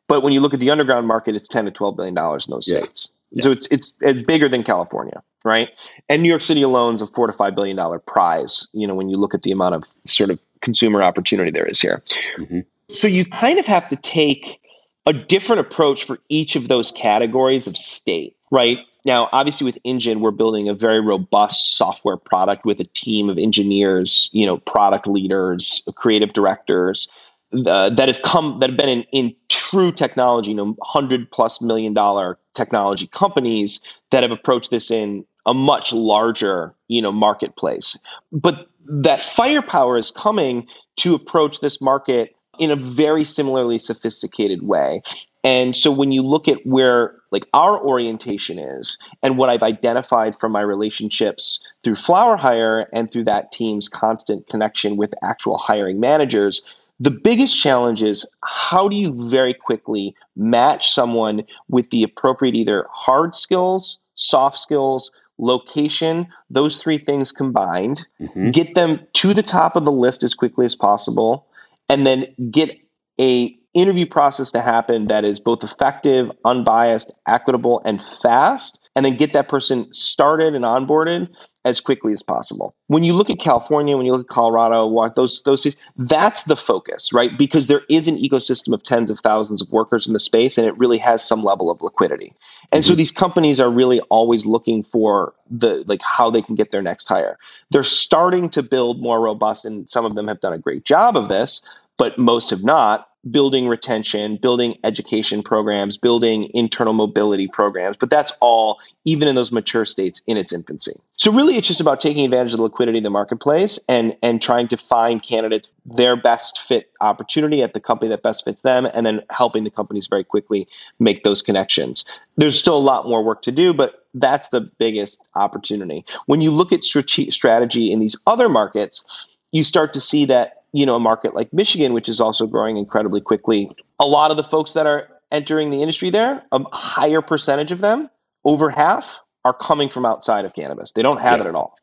But 0.07 0.21
when 0.21 0.31
you 0.31 0.41
look 0.41 0.53
at 0.53 0.59
the 0.59 0.69
underground 0.69 1.07
market, 1.07 1.35
it's 1.35 1.47
10 1.47 1.65
to 1.65 1.71
12 1.71 1.97
billion 1.97 2.13
dollars 2.13 2.45
in 2.47 2.51
those 2.51 2.67
yeah. 2.67 2.81
states. 2.81 3.11
Yeah. 3.31 3.43
So 3.43 3.51
it's, 3.51 3.67
it's 3.71 3.93
it's 3.99 4.25
bigger 4.27 4.47
than 4.47 4.63
California, 4.63 5.23
right? 5.43 5.69
And 6.07 6.21
New 6.21 6.29
York 6.29 6.43
City 6.43 6.61
alone 6.61 6.93
is 6.93 7.01
a 7.01 7.07
four 7.07 7.25
to 7.25 7.33
five 7.33 7.55
billion 7.55 7.75
dollar 7.75 7.97
prize. 7.97 8.67
You 8.71 8.87
know, 8.87 8.93
when 8.93 9.09
you 9.09 9.17
look 9.17 9.33
at 9.33 9.41
the 9.41 9.51
amount 9.51 9.75
of 9.75 9.83
sort 10.05 10.29
of 10.29 10.39
consumer 10.61 11.01
opportunity 11.01 11.49
there 11.49 11.65
is 11.65 11.81
here. 11.81 12.03
Mm-hmm. 12.37 12.59
So 12.89 13.07
you 13.07 13.25
kind 13.25 13.57
of 13.57 13.65
have 13.65 13.89
to 13.89 13.95
take 13.95 14.59
a 15.07 15.13
different 15.13 15.61
approach 15.61 16.03
for 16.03 16.19
each 16.29 16.55
of 16.55 16.67
those 16.67 16.91
categories 16.91 17.65
of 17.65 17.75
state, 17.75 18.37
right? 18.51 18.77
Now, 19.05 19.29
obviously, 19.31 19.65
with 19.65 19.77
Engine, 19.83 20.19
we're 20.19 20.31
building 20.31 20.67
a 20.67 20.73
very 20.73 20.99
robust 20.99 21.77
software 21.77 22.17
product 22.17 22.65
with 22.65 22.79
a 22.79 22.85
team 22.85 23.29
of 23.29 23.37
engineers, 23.37 24.29
you 24.33 24.45
know, 24.47 24.57
product 24.57 25.07
leaders, 25.07 25.87
creative 25.95 26.33
directors 26.33 27.07
uh, 27.53 27.91
that 27.91 28.07
have 28.07 28.21
come 28.23 28.59
that 28.59 28.71
have 28.71 28.77
been 28.77 28.89
in, 28.89 29.03
in 29.11 29.35
true 29.47 29.91
technology, 29.91 30.49
you 30.49 30.57
know, 30.57 30.75
hundred 30.81 31.29
plus 31.31 31.61
million 31.61 31.93
dollar 31.93 32.39
technology 32.55 33.07
companies 33.07 33.79
that 34.11 34.23
have 34.23 34.31
approached 34.31 34.71
this 34.71 34.89
in 34.89 35.23
a 35.45 35.53
much 35.53 35.93
larger, 35.93 36.73
you 36.87 37.01
know, 37.01 37.11
marketplace. 37.11 37.97
But 38.31 38.67
that 38.87 39.23
firepower 39.23 39.97
is 39.97 40.09
coming 40.11 40.67
to 40.97 41.13
approach 41.13 41.59
this 41.59 41.79
market 41.79 42.35
in 42.57 42.71
a 42.71 42.75
very 42.75 43.25
similarly 43.25 43.77
sophisticated 43.77 44.63
way. 44.63 45.01
And 45.45 45.77
so 45.77 45.91
when 45.91 46.11
you 46.11 46.23
look 46.23 46.47
at 46.47 46.65
where 46.65 47.13
like 47.31 47.47
our 47.53 47.79
orientation 47.79 48.57
is 48.57 48.97
and 49.21 49.37
what 49.37 49.51
I've 49.51 49.61
identified 49.61 50.39
from 50.39 50.51
my 50.51 50.61
relationships 50.61 51.59
through 51.83 51.95
Flower 51.95 52.35
Hire 52.35 52.89
and 52.91 53.11
through 53.11 53.25
that 53.25 53.51
team's 53.51 53.87
constant 53.87 54.47
connection 54.47 54.97
with 54.97 55.13
actual 55.23 55.57
hiring 55.59 55.99
managers, 55.99 56.63
the 56.99 57.11
biggest 57.11 57.61
challenge 57.61 58.01
is 58.01 58.25
how 58.43 58.87
do 58.87 58.95
you 58.95 59.29
very 59.29 59.53
quickly 59.53 60.15
match 60.35 60.91
someone 60.91 61.43
with 61.69 61.91
the 61.91 62.01
appropriate 62.01 62.55
either 62.55 62.87
hard 62.91 63.35
skills, 63.35 63.99
soft 64.15 64.57
skills, 64.57 65.11
location, 65.37 66.25
those 66.49 66.77
three 66.77 66.97
things 66.97 67.31
combined, 67.31 68.03
mm-hmm. 68.19 68.49
get 68.49 68.73
them 68.73 68.99
to 69.13 69.35
the 69.35 69.43
top 69.43 69.75
of 69.75 69.85
the 69.85 69.91
list 69.91 70.23
as 70.23 70.33
quickly 70.33 70.65
as 70.65 70.73
possible, 70.73 71.45
and 71.87 72.07
then 72.07 72.25
get 72.49 72.71
a 73.19 73.55
interview 73.75 74.07
process 74.07 74.51
to 74.51 74.61
happen 74.61 75.07
that 75.07 75.23
is 75.23 75.39
both 75.39 75.63
effective, 75.63 76.31
unbiased, 76.43 77.11
equitable, 77.27 77.81
and 77.85 78.01
fast, 78.21 78.79
and 78.95 79.05
then 79.05 79.17
get 79.17 79.33
that 79.33 79.49
person 79.49 79.87
started 79.91 80.55
and 80.55 80.63
onboarded 80.65 81.27
as 81.65 81.81
quickly 81.81 82.13
as 82.13 82.21
possible. 82.21 82.75
When 82.87 83.03
you 83.03 83.13
look 83.13 83.29
at 83.29 83.39
California, 83.39 83.97
when 83.97 84.05
you 84.05 84.13
look 84.13 84.27
at 84.29 84.33
Colorado, 84.33 85.11
those 85.15 85.41
those 85.41 85.61
states, 85.61 85.75
that's 85.97 86.43
the 86.43 86.55
focus, 86.55 87.11
right? 87.11 87.35
Because 87.37 87.67
there 87.67 87.81
is 87.89 88.07
an 88.07 88.17
ecosystem 88.17 88.73
of 88.73 88.83
tens 88.83 89.11
of 89.11 89.19
thousands 89.19 89.61
of 89.61 89.71
workers 89.71 90.07
in 90.07 90.13
the 90.13 90.19
space, 90.19 90.57
and 90.57 90.67
it 90.67 90.77
really 90.77 90.99
has 90.99 91.23
some 91.23 91.43
level 91.43 91.69
of 91.69 91.81
liquidity. 91.81 92.33
And 92.71 92.83
mm-hmm. 92.83 92.89
so 92.89 92.95
these 92.95 93.11
companies 93.11 93.59
are 93.59 93.69
really 93.69 93.99
always 94.09 94.45
looking 94.45 94.83
for 94.83 95.33
the 95.49 95.83
like 95.87 96.01
how 96.01 96.29
they 96.31 96.43
can 96.43 96.55
get 96.55 96.71
their 96.71 96.83
next 96.83 97.07
hire. 97.07 97.37
They're 97.71 97.83
starting 97.83 98.51
to 98.51 98.63
build 98.63 99.01
more 99.01 99.19
robust, 99.19 99.65
and 99.65 99.89
some 99.89 100.05
of 100.05 100.15
them 100.15 100.27
have 100.27 100.39
done 100.39 100.53
a 100.53 100.59
great 100.59 100.85
job 100.85 101.17
of 101.17 101.29
this, 101.29 101.63
but 101.97 102.17
most 102.19 102.51
have 102.51 102.63
not 102.63 103.07
building 103.29 103.67
retention, 103.67 104.37
building 104.37 104.77
education 104.83 105.41
programs, 105.41 105.97
building 105.97 106.49
internal 106.53 106.93
mobility 106.93 107.47
programs, 107.47 107.97
but 107.99 108.09
that's 108.09 108.33
all, 108.39 108.77
even 109.03 109.27
in 109.27 109.35
those 109.35 109.51
mature 109.51 109.85
states, 109.85 110.21
in 110.27 110.37
its 110.37 110.53
infancy. 110.53 110.93
So 111.17 111.31
really 111.31 111.57
it's 111.57 111.67
just 111.67 111.81
about 111.81 111.99
taking 111.99 112.23
advantage 112.23 112.53
of 112.53 112.57
the 112.57 112.63
liquidity 112.63 112.99
in 112.99 113.03
the 113.03 113.09
marketplace 113.09 113.79
and 113.89 114.15
and 114.21 114.41
trying 114.41 114.67
to 114.67 114.77
find 114.77 115.23
candidates 115.23 115.69
their 115.85 116.15
best 116.15 116.61
fit 116.67 116.91
opportunity 117.01 117.61
at 117.63 117.73
the 117.73 117.79
company 117.79 118.09
that 118.09 118.21
best 118.21 118.43
fits 118.45 118.61
them, 118.61 118.85
and 118.85 119.05
then 119.05 119.21
helping 119.29 119.63
the 119.63 119.71
companies 119.71 120.07
very 120.07 120.23
quickly 120.23 120.67
make 120.99 121.23
those 121.23 121.41
connections. 121.41 122.05
There's 122.37 122.59
still 122.59 122.77
a 122.77 122.79
lot 122.79 123.07
more 123.07 123.23
work 123.23 123.41
to 123.43 123.51
do, 123.51 123.73
but 123.73 124.05
that's 124.13 124.49
the 124.49 124.61
biggest 124.61 125.19
opportunity. 125.35 126.05
When 126.25 126.41
you 126.41 126.51
look 126.51 126.71
at 126.71 126.83
strategy 126.83 127.91
in 127.91 127.99
these 127.99 128.17
other 128.27 128.49
markets, 128.49 129.03
you 129.51 129.63
start 129.63 129.93
to 129.93 130.01
see 130.01 130.25
that 130.25 130.63
you 130.75 130.85
know 130.85 130.95
a 130.95 130.99
market 130.99 131.33
like 131.33 131.53
Michigan, 131.53 131.93
which 131.93 132.09
is 132.09 132.19
also 132.19 132.45
growing 132.45 132.77
incredibly 132.77 133.21
quickly, 133.21 133.71
a 133.99 134.05
lot 134.05 134.29
of 134.29 134.37
the 134.37 134.43
folks 134.43 134.73
that 134.73 134.85
are 134.85 135.07
entering 135.31 135.71
the 135.71 135.81
industry 135.81 136.09
there, 136.09 136.43
a 136.51 136.59
higher 136.71 137.21
percentage 137.21 137.71
of 137.71 137.79
them, 137.79 138.09
over 138.43 138.69
half, 138.69 139.05
are 139.45 139.53
coming 139.53 139.89
from 139.89 140.05
outside 140.05 140.43
of 140.43 140.53
cannabis. 140.53 140.91
They 140.91 141.01
don't 141.01 141.21
have 141.21 141.39
yeah. 141.39 141.45
it 141.45 141.47
at 141.49 141.55
all. 141.55 141.77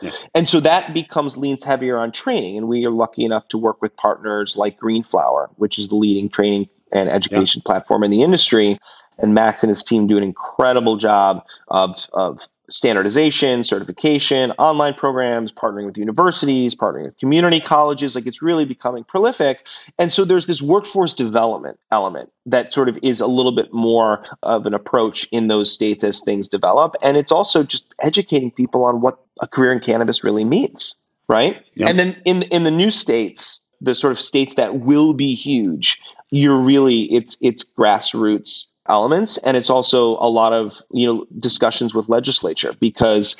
Yeah. 0.00 0.12
And 0.34 0.48
so 0.48 0.60
that 0.60 0.94
becomes 0.94 1.36
leans 1.36 1.62
heavier 1.62 1.98
on 1.98 2.12
training. 2.12 2.56
And 2.56 2.68
we 2.68 2.86
are 2.86 2.90
lucky 2.90 3.24
enough 3.24 3.48
to 3.48 3.58
work 3.58 3.82
with 3.82 3.96
partners 3.96 4.56
like 4.56 4.78
Greenflower, 4.78 5.50
which 5.56 5.78
is 5.78 5.88
the 5.88 5.96
leading 5.96 6.28
training 6.28 6.68
and 6.92 7.08
education 7.08 7.62
yeah. 7.64 7.72
platform 7.72 8.04
in 8.04 8.10
the 8.10 8.22
industry. 8.22 8.78
And 9.18 9.34
Max 9.34 9.62
and 9.62 9.68
his 9.68 9.82
team 9.82 10.06
do 10.06 10.16
an 10.16 10.22
incredible 10.22 10.96
job 10.96 11.44
of, 11.66 12.08
of 12.12 12.48
standardization, 12.70 13.64
certification, 13.64 14.52
online 14.52 14.94
programs, 14.94 15.52
partnering 15.52 15.86
with 15.86 15.96
universities, 15.96 16.74
partnering 16.74 17.04
with 17.04 17.18
community 17.18 17.60
colleges. 17.60 18.14
Like 18.14 18.26
it's 18.26 18.42
really 18.42 18.64
becoming 18.64 19.04
prolific. 19.04 19.58
And 19.98 20.12
so 20.12 20.24
there's 20.24 20.46
this 20.46 20.60
workforce 20.60 21.14
development 21.14 21.78
element 21.90 22.30
that 22.46 22.72
sort 22.72 22.88
of 22.88 22.98
is 23.02 23.20
a 23.20 23.26
little 23.26 23.52
bit 23.52 23.72
more 23.72 24.24
of 24.42 24.66
an 24.66 24.74
approach 24.74 25.26
in 25.32 25.48
those 25.48 25.72
states 25.72 26.04
as 26.04 26.20
things 26.20 26.48
develop. 26.48 26.94
And 27.02 27.16
it's 27.16 27.32
also 27.32 27.62
just 27.62 27.94
educating 28.00 28.50
people 28.50 28.84
on 28.84 29.00
what 29.00 29.18
a 29.40 29.46
career 29.46 29.72
in 29.72 29.80
cannabis 29.80 30.22
really 30.22 30.44
means. 30.44 30.94
Right. 31.28 31.56
Yep. 31.74 31.90
And 31.90 31.98
then 31.98 32.22
in 32.24 32.42
in 32.42 32.64
the 32.64 32.70
new 32.70 32.90
states, 32.90 33.60
the 33.82 33.94
sort 33.94 34.12
of 34.12 34.20
states 34.20 34.54
that 34.54 34.80
will 34.80 35.12
be 35.12 35.34
huge, 35.34 36.00
you're 36.30 36.58
really 36.58 37.02
it's 37.12 37.36
it's 37.40 37.64
grassroots 37.64 38.64
elements 38.88 39.38
and 39.38 39.56
it's 39.56 39.70
also 39.70 40.16
a 40.18 40.28
lot 40.28 40.52
of 40.52 40.80
you 40.90 41.06
know 41.06 41.26
discussions 41.38 41.94
with 41.94 42.08
legislature 42.08 42.74
because 42.80 43.36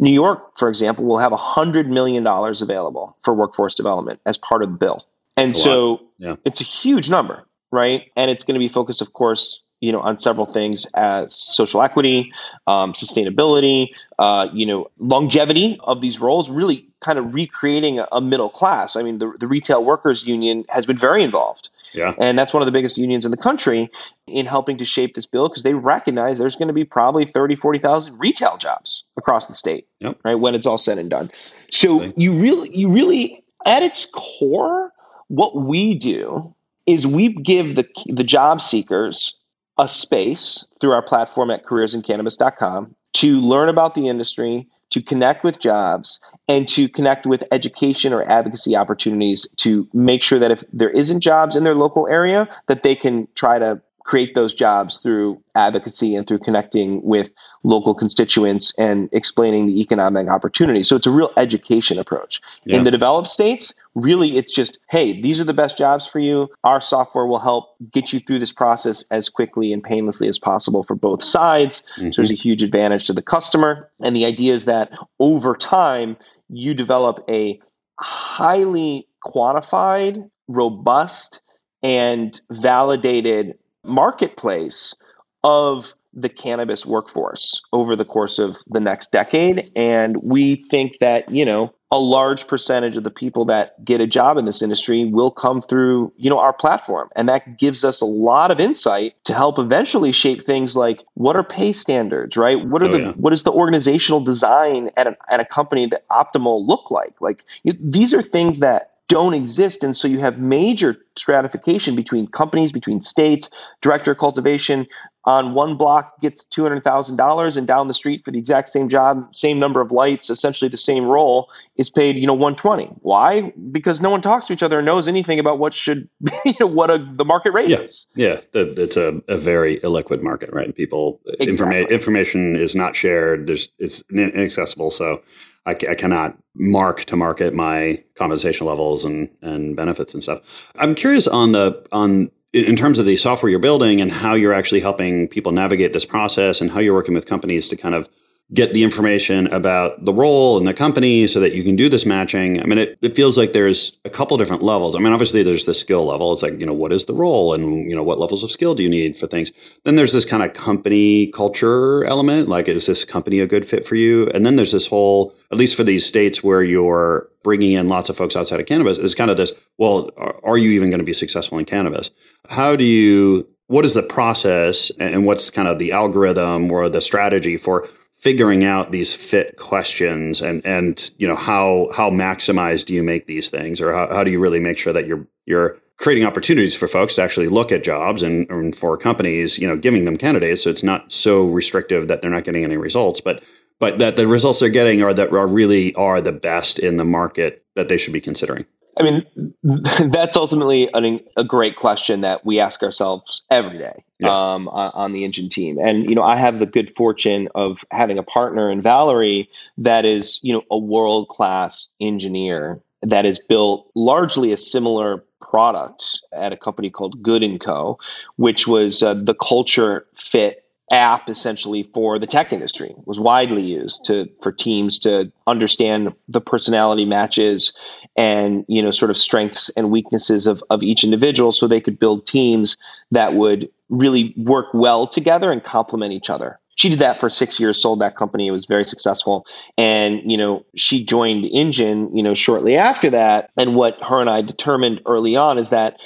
New 0.00 0.12
York, 0.12 0.58
for 0.58 0.70
example, 0.70 1.04
will 1.04 1.18
have 1.18 1.30
$100 1.30 1.86
million 1.86 2.26
available 2.26 3.16
for 3.22 3.34
workforce 3.34 3.74
development 3.74 4.18
as 4.24 4.38
part 4.38 4.62
of 4.62 4.70
the 4.70 4.78
bill. 4.78 5.04
And 5.36 5.54
so 5.54 6.00
yeah. 6.16 6.36
it's 6.44 6.62
a 6.62 6.64
huge 6.64 7.10
number, 7.10 7.44
right? 7.70 8.10
And 8.16 8.30
it's 8.30 8.44
going 8.44 8.54
to 8.54 8.58
be 8.58 8.72
focused, 8.72 9.02
of 9.02 9.12
course, 9.12 9.60
you 9.80 9.92
know, 9.92 10.00
on 10.00 10.18
several 10.18 10.46
things 10.46 10.86
as 10.94 11.34
social 11.34 11.82
equity, 11.82 12.32
um, 12.66 12.94
sustainability, 12.94 13.88
uh, 14.18 14.48
you 14.52 14.66
know, 14.66 14.90
longevity 14.98 15.78
of 15.82 16.00
these 16.00 16.18
roles, 16.18 16.50
really 16.50 16.86
kind 17.00 17.18
of 17.18 17.34
recreating 17.34 17.98
a, 17.98 18.08
a 18.12 18.20
middle 18.20 18.50
class. 18.50 18.96
I 18.96 19.02
mean, 19.02 19.18
the, 19.18 19.32
the 19.38 19.46
retail 19.46 19.84
workers 19.84 20.24
union 20.24 20.64
has 20.68 20.86
been 20.86 20.98
very 20.98 21.22
involved 21.22 21.68
yeah. 21.92 22.14
And 22.18 22.38
that's 22.38 22.52
one 22.52 22.62
of 22.62 22.66
the 22.66 22.72
biggest 22.72 22.96
unions 22.96 23.24
in 23.24 23.30
the 23.30 23.36
country 23.36 23.90
in 24.26 24.46
helping 24.46 24.78
to 24.78 24.84
shape 24.84 25.14
this 25.14 25.26
bill 25.26 25.48
because 25.48 25.62
they 25.62 25.74
recognize 25.74 26.38
there's 26.38 26.56
going 26.56 26.68
to 26.68 26.74
be 26.74 26.84
probably 26.84 27.30
30, 27.32 27.56
40,000 27.56 28.18
retail 28.18 28.56
jobs 28.56 29.04
across 29.16 29.46
the 29.46 29.54
state, 29.54 29.88
yep. 29.98 30.18
right? 30.24 30.34
When 30.34 30.54
it's 30.54 30.66
all 30.66 30.78
said 30.78 30.98
and 30.98 31.10
done. 31.10 31.30
So 31.70 32.12
you 32.16 32.38
really, 32.38 32.76
you 32.76 32.90
really, 32.90 33.44
at 33.64 33.82
its 33.82 34.06
core, 34.06 34.92
what 35.28 35.56
we 35.56 35.94
do 35.94 36.54
is 36.86 37.06
we 37.06 37.32
give 37.32 37.76
the, 37.76 37.86
the 38.06 38.24
job 38.24 38.62
seekers 38.62 39.36
a 39.78 39.88
space 39.88 40.66
through 40.80 40.92
our 40.92 41.02
platform 41.02 41.50
at 41.50 41.64
careersincannabis.com 41.64 42.94
to 43.14 43.40
learn 43.40 43.68
about 43.68 43.94
the 43.94 44.08
industry, 44.08 44.68
to 44.90 45.02
connect 45.02 45.44
with 45.44 45.58
jobs 45.60 46.20
and 46.48 46.68
to 46.68 46.88
connect 46.88 47.26
with 47.26 47.44
education 47.52 48.12
or 48.12 48.22
advocacy 48.28 48.76
opportunities 48.76 49.46
to 49.56 49.88
make 49.92 50.22
sure 50.22 50.38
that 50.38 50.50
if 50.50 50.64
there 50.72 50.90
isn't 50.90 51.20
jobs 51.20 51.56
in 51.56 51.64
their 51.64 51.74
local 51.76 52.08
area 52.08 52.48
that 52.66 52.82
they 52.82 52.96
can 52.96 53.28
try 53.34 53.58
to 53.58 53.80
create 54.04 54.34
those 54.34 54.54
jobs 54.54 54.98
through 54.98 55.42
advocacy 55.54 56.14
and 56.16 56.26
through 56.26 56.38
connecting 56.38 57.02
with 57.02 57.32
local 57.62 57.94
constituents 57.94 58.72
and 58.78 59.08
explaining 59.12 59.66
the 59.66 59.80
economic 59.80 60.28
opportunity. 60.28 60.82
So 60.82 60.96
it's 60.96 61.06
a 61.06 61.10
real 61.10 61.30
education 61.36 61.98
approach. 61.98 62.40
Yeah. 62.64 62.78
In 62.78 62.84
the 62.84 62.90
developed 62.90 63.28
states, 63.28 63.74
really 63.94 64.36
it's 64.36 64.50
just, 64.52 64.78
hey, 64.88 65.20
these 65.20 65.40
are 65.40 65.44
the 65.44 65.52
best 65.52 65.76
jobs 65.76 66.06
for 66.06 66.18
you. 66.18 66.48
Our 66.64 66.80
software 66.80 67.26
will 67.26 67.38
help 67.38 67.74
get 67.92 68.12
you 68.12 68.20
through 68.20 68.38
this 68.38 68.52
process 68.52 69.04
as 69.10 69.28
quickly 69.28 69.72
and 69.72 69.82
painlessly 69.82 70.28
as 70.28 70.38
possible 70.38 70.82
for 70.82 70.94
both 70.94 71.22
sides. 71.22 71.82
Mm-hmm. 71.96 72.12
So 72.12 72.16
there's 72.16 72.30
a 72.30 72.34
huge 72.34 72.62
advantage 72.62 73.06
to 73.06 73.12
the 73.12 73.22
customer. 73.22 73.90
And 74.00 74.16
the 74.16 74.24
idea 74.24 74.54
is 74.54 74.64
that 74.64 74.90
over 75.18 75.54
time, 75.54 76.16
you 76.48 76.74
develop 76.74 77.24
a 77.28 77.60
highly 77.98 79.06
quantified, 79.24 80.28
robust, 80.48 81.40
and 81.82 82.38
validated 82.50 83.58
marketplace 83.84 84.94
of 85.42 85.94
the 86.12 86.28
cannabis 86.28 86.84
workforce 86.84 87.62
over 87.72 87.94
the 87.94 88.04
course 88.04 88.38
of 88.38 88.56
the 88.66 88.80
next 88.80 89.12
decade. 89.12 89.70
And 89.76 90.16
we 90.22 90.56
think 90.70 90.98
that, 91.00 91.30
you 91.30 91.44
know, 91.44 91.72
a 91.92 91.98
large 91.98 92.46
percentage 92.46 92.96
of 92.96 93.02
the 93.02 93.10
people 93.10 93.44
that 93.46 93.84
get 93.84 94.00
a 94.00 94.06
job 94.06 94.36
in 94.36 94.44
this 94.44 94.62
industry 94.62 95.04
will 95.04 95.30
come 95.30 95.60
through, 95.60 96.12
you 96.16 96.30
know, 96.30 96.38
our 96.38 96.52
platform. 96.52 97.08
And 97.16 97.28
that 97.28 97.58
gives 97.58 97.84
us 97.84 98.00
a 98.00 98.06
lot 98.06 98.52
of 98.52 98.60
insight 98.60 99.14
to 99.24 99.34
help 99.34 99.58
eventually 99.58 100.12
shape 100.12 100.46
things 100.46 100.76
like 100.76 101.02
what 101.14 101.34
are 101.34 101.42
pay 101.42 101.72
standards, 101.72 102.36
right? 102.36 102.64
What 102.64 102.82
are 102.82 102.86
oh, 102.86 102.92
the 102.92 103.00
yeah. 103.00 103.12
what 103.12 103.32
is 103.32 103.42
the 103.42 103.50
organizational 103.50 104.20
design 104.20 104.90
at 104.96 105.08
a, 105.08 105.16
at 105.28 105.40
a 105.40 105.44
company 105.44 105.86
that 105.86 106.06
optimal 106.08 106.64
look 106.64 106.92
like? 106.92 107.20
Like 107.20 107.42
you, 107.64 107.72
these 107.80 108.14
are 108.14 108.22
things 108.22 108.60
that 108.60 108.89
don't 109.10 109.34
exist. 109.34 109.82
And 109.82 109.96
so 109.96 110.06
you 110.06 110.20
have 110.20 110.38
major 110.38 110.96
stratification 111.16 111.96
between 111.96 112.28
companies, 112.28 112.70
between 112.70 113.02
states. 113.02 113.50
Director 113.82 114.12
of 114.12 114.18
cultivation 114.18 114.86
on 115.24 115.52
one 115.52 115.76
block 115.76 116.18
gets 116.20 116.46
$200,000 116.46 117.56
and 117.56 117.66
down 117.66 117.88
the 117.88 117.94
street 117.94 118.24
for 118.24 118.30
the 118.30 118.38
exact 118.38 118.70
same 118.70 118.88
job, 118.88 119.28
same 119.34 119.58
number 119.58 119.80
of 119.80 119.90
lights, 119.90 120.30
essentially 120.30 120.68
the 120.70 120.76
same 120.76 121.04
role 121.04 121.50
is 121.76 121.90
paid, 121.90 122.16
you 122.16 122.26
know, 122.26 122.34
120. 122.34 122.86
Why? 123.02 123.52
Because 123.72 124.00
no 124.00 124.10
one 124.10 124.22
talks 124.22 124.46
to 124.46 124.52
each 124.52 124.62
other 124.62 124.78
and 124.78 124.86
knows 124.86 125.08
anything 125.08 125.40
about 125.40 125.58
what 125.58 125.74
should, 125.74 126.08
you 126.44 126.54
know, 126.60 126.68
what 126.68 126.90
a, 126.90 127.04
the 127.16 127.24
market 127.24 127.52
rate 127.52 127.68
yeah. 127.68 127.80
is. 127.80 128.06
Yeah. 128.14 128.40
It's 128.54 128.96
a, 128.96 129.20
a 129.26 129.36
very 129.36 129.78
illiquid 129.80 130.22
market, 130.22 130.50
right? 130.52 130.74
People, 130.74 131.20
uh, 131.28 131.32
exactly. 131.40 131.82
informa- 131.84 131.90
information 131.90 132.56
is 132.56 132.76
not 132.76 132.94
shared. 132.94 133.48
There's, 133.48 133.70
it's 133.80 134.04
inaccessible. 134.12 134.92
So 134.92 135.20
I, 135.66 135.72
I, 135.72 135.94
cannot 135.94 136.38
mark 136.54 137.04
to 137.04 137.16
market 137.16 137.54
my 137.54 138.02
compensation 138.14 138.66
levels 138.66 139.04
and 139.04 139.28
and 139.42 139.76
benefits 139.76 140.14
and 140.14 140.22
stuff. 140.22 140.70
I'm 140.76 140.94
curious 140.94 141.26
on 141.26 141.52
the 141.52 141.86
on 141.92 142.30
in 142.52 142.76
terms 142.76 142.98
of 142.98 143.06
the 143.06 143.16
software 143.16 143.50
you're 143.50 143.60
building 143.60 144.00
and 144.00 144.10
how 144.10 144.34
you're 144.34 144.54
actually 144.54 144.80
helping 144.80 145.28
people 145.28 145.52
navigate 145.52 145.92
this 145.92 146.04
process 146.04 146.60
and 146.60 146.70
how 146.70 146.80
you're 146.80 146.94
working 146.94 147.14
with 147.14 147.26
companies 147.26 147.68
to 147.68 147.76
kind 147.76 147.94
of 147.94 148.08
get 148.52 148.74
the 148.74 148.82
information 148.82 149.46
about 149.48 150.04
the 150.04 150.12
role 150.12 150.58
and 150.58 150.66
the 150.66 150.74
company 150.74 151.26
so 151.28 151.38
that 151.38 151.54
you 151.54 151.62
can 151.62 151.76
do 151.76 151.88
this 151.88 152.04
matching. 152.04 152.60
I 152.60 152.66
mean, 152.66 152.78
it, 152.78 152.98
it 153.00 153.14
feels 153.14 153.38
like 153.38 153.52
there's 153.52 153.96
a 154.04 154.10
couple 154.10 154.36
different 154.36 154.62
levels. 154.62 154.96
I 154.96 154.98
mean, 154.98 155.12
obviously 155.12 155.44
there's 155.44 155.66
the 155.66 155.74
skill 155.74 156.06
level. 156.06 156.32
It's 156.32 156.42
like, 156.42 156.58
you 156.58 156.66
know, 156.66 156.72
what 156.72 156.92
is 156.92 157.04
the 157.04 157.14
role 157.14 157.54
and, 157.54 157.88
you 157.88 157.94
know, 157.94 158.02
what 158.02 158.18
levels 158.18 158.42
of 158.42 158.50
skill 158.50 158.74
do 158.74 158.82
you 158.82 158.88
need 158.88 159.16
for 159.16 159.28
things? 159.28 159.52
Then 159.84 159.94
there's 159.94 160.12
this 160.12 160.24
kind 160.24 160.42
of 160.42 160.52
company 160.54 161.28
culture 161.28 162.04
element. 162.06 162.48
Like, 162.48 162.66
is 162.66 162.86
this 162.86 163.04
company 163.04 163.38
a 163.38 163.46
good 163.46 163.64
fit 163.64 163.86
for 163.86 163.94
you? 163.94 164.28
And 164.34 164.44
then 164.44 164.56
there's 164.56 164.72
this 164.72 164.88
whole, 164.88 165.32
at 165.52 165.58
least 165.58 165.76
for 165.76 165.84
these 165.84 166.04
states 166.04 166.42
where 166.42 166.62
you're 166.62 167.28
bringing 167.44 167.72
in 167.72 167.88
lots 167.88 168.08
of 168.08 168.16
folks 168.16 168.34
outside 168.34 168.58
of 168.58 168.66
cannabis, 168.66 168.98
is 168.98 169.14
kind 169.14 169.30
of 169.30 169.36
this, 169.36 169.52
well, 169.78 170.10
are, 170.16 170.40
are 170.44 170.58
you 170.58 170.70
even 170.70 170.90
going 170.90 170.98
to 170.98 171.04
be 171.04 171.14
successful 171.14 171.56
in 171.58 171.64
cannabis? 171.64 172.10
How 172.48 172.74
do 172.74 172.84
you, 172.84 173.48
what 173.68 173.84
is 173.84 173.94
the 173.94 174.02
process 174.02 174.90
and 174.98 175.24
what's 175.24 175.50
kind 175.50 175.68
of 175.68 175.78
the 175.78 175.92
algorithm 175.92 176.70
or 176.72 176.88
the 176.88 177.00
strategy 177.00 177.56
for 177.56 177.88
figuring 178.20 178.64
out 178.64 178.92
these 178.92 179.14
fit 179.14 179.56
questions 179.56 180.42
and 180.42 180.64
and 180.66 181.10
you 181.16 181.26
know 181.26 181.34
how 181.34 181.88
how 181.94 182.10
maximized 182.10 182.84
do 182.84 182.94
you 182.94 183.02
make 183.02 183.26
these 183.26 183.48
things? 183.48 183.80
Or 183.80 183.92
how, 183.92 184.08
how 184.08 184.22
do 184.22 184.30
you 184.30 184.38
really 184.38 184.60
make 184.60 184.78
sure 184.78 184.92
that 184.92 185.06
you're 185.06 185.26
you're 185.46 185.78
creating 185.96 186.26
opportunities 186.26 186.74
for 186.74 186.86
folks 186.86 187.14
to 187.14 187.22
actually 187.22 187.48
look 187.48 187.72
at 187.72 187.82
jobs 187.82 188.22
and, 188.22 188.48
and 188.50 188.76
for 188.76 188.96
companies 188.96 189.58
you 189.58 189.66
know 189.66 189.76
giving 189.76 190.04
them 190.04 190.16
candidates? 190.16 190.62
So 190.62 190.70
it's 190.70 190.82
not 190.82 191.10
so 191.10 191.46
restrictive 191.46 192.08
that 192.08 192.20
they're 192.20 192.30
not 192.30 192.44
getting 192.44 192.64
any 192.64 192.76
results 192.76 193.20
but 193.20 193.42
but 193.78 193.98
that 193.98 194.16
the 194.16 194.26
results 194.26 194.60
they're 194.60 194.68
getting 194.68 195.02
are 195.02 195.14
that 195.14 195.32
are 195.32 195.46
really 195.46 195.94
are 195.94 196.20
the 196.20 196.32
best 196.32 196.78
in 196.78 196.98
the 196.98 197.04
market 197.04 197.64
that 197.74 197.88
they 197.88 197.96
should 197.96 198.12
be 198.12 198.20
considering 198.20 198.66
I 198.98 199.02
mean, 199.02 199.54
that's 200.10 200.36
ultimately 200.36 200.88
an, 200.92 201.20
a 201.36 201.44
great 201.44 201.76
question 201.76 202.22
that 202.22 202.44
we 202.44 202.60
ask 202.60 202.82
ourselves 202.82 203.42
every 203.50 203.78
day 203.78 204.04
yeah. 204.18 204.28
um, 204.28 204.68
on, 204.68 204.90
on, 204.94 205.12
the 205.12 205.24
engine 205.24 205.48
team. 205.48 205.78
And 205.78 206.08
you 206.08 206.14
know, 206.14 206.22
I 206.22 206.36
have 206.36 206.58
the 206.58 206.66
good 206.66 206.94
fortune 206.96 207.48
of 207.54 207.84
having 207.90 208.18
a 208.18 208.22
partner 208.22 208.70
in 208.70 208.82
Valerie 208.82 209.48
that 209.78 210.04
is, 210.04 210.40
you 210.42 210.52
know, 210.52 210.62
a 210.70 210.78
world 210.78 211.28
class 211.28 211.88
engineer 212.00 212.80
that 213.02 213.24
has 213.24 213.38
built 213.38 213.90
largely 213.94 214.52
a 214.52 214.58
similar 214.58 215.24
product 215.40 216.20
at 216.32 216.52
a 216.52 216.56
company 216.56 216.90
called 216.90 217.22
Good 217.22 217.42
and 217.42 217.60
Co, 217.60 217.98
which 218.36 218.66
was 218.66 219.02
uh, 219.02 219.14
the 219.14 219.34
culture 219.34 220.06
fit 220.14 220.64
app 220.90 221.28
essentially 221.28 221.88
for 221.94 222.18
the 222.18 222.26
tech 222.26 222.52
industry 222.52 222.90
it 222.90 223.06
was 223.06 223.18
widely 223.18 223.62
used 223.62 224.04
to 224.04 224.28
for 224.42 224.50
teams 224.50 224.98
to 224.98 225.30
understand 225.46 226.12
the 226.28 226.40
personality 226.40 227.04
matches 227.04 227.72
and 228.20 228.66
you 228.68 228.82
know 228.82 228.90
sort 228.90 229.10
of 229.10 229.16
strengths 229.16 229.70
and 229.70 229.90
weaknesses 229.90 230.46
of, 230.46 230.62
of 230.68 230.82
each 230.82 231.04
individual 231.04 231.52
so 231.52 231.66
they 231.66 231.80
could 231.80 231.98
build 231.98 232.26
teams 232.26 232.76
that 233.10 233.32
would 233.32 233.70
really 233.88 234.34
work 234.36 234.66
well 234.74 235.06
together 235.06 235.50
and 235.50 235.64
complement 235.64 236.12
each 236.12 236.28
other 236.28 236.58
she 236.76 236.90
did 236.90 236.98
that 236.98 237.18
for 237.18 237.30
six 237.30 237.58
years 237.58 237.80
sold 237.80 238.02
that 238.02 238.16
company 238.16 238.46
it 238.46 238.50
was 238.50 238.66
very 238.66 238.84
successful 238.84 239.46
and 239.78 240.30
you 240.30 240.36
know 240.36 240.64
she 240.76 241.02
joined 241.02 241.46
engine 241.46 242.14
you 242.14 242.22
know 242.22 242.34
shortly 242.34 242.76
after 242.76 243.08
that 243.08 243.50
and 243.56 243.74
what 243.74 243.96
her 244.02 244.20
and 244.20 244.28
i 244.28 244.42
determined 244.42 245.00
early 245.06 245.34
on 245.34 245.56
is 245.56 245.70
that 245.70 245.96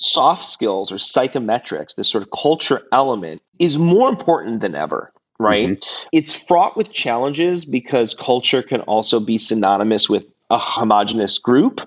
soft 0.00 0.44
skills 0.44 0.92
or 0.92 0.94
psychometrics, 0.94 1.96
this 1.96 2.08
sort 2.08 2.22
of 2.22 2.30
culture 2.30 2.82
element, 2.92 3.42
is 3.58 3.78
more 3.78 4.08
important 4.08 4.60
than 4.60 4.76
ever 4.76 5.12
right? 5.40 5.68
Mm-hmm. 5.68 6.06
It's 6.12 6.34
fraught 6.34 6.76
with 6.76 6.92
challenges 6.92 7.64
because 7.64 8.14
culture 8.14 8.60
can 8.60 8.80
also 8.82 9.20
be 9.20 9.38
synonymous 9.38 10.08
with 10.08 10.26
a 10.50 10.58
homogenous 10.58 11.38
group, 11.38 11.80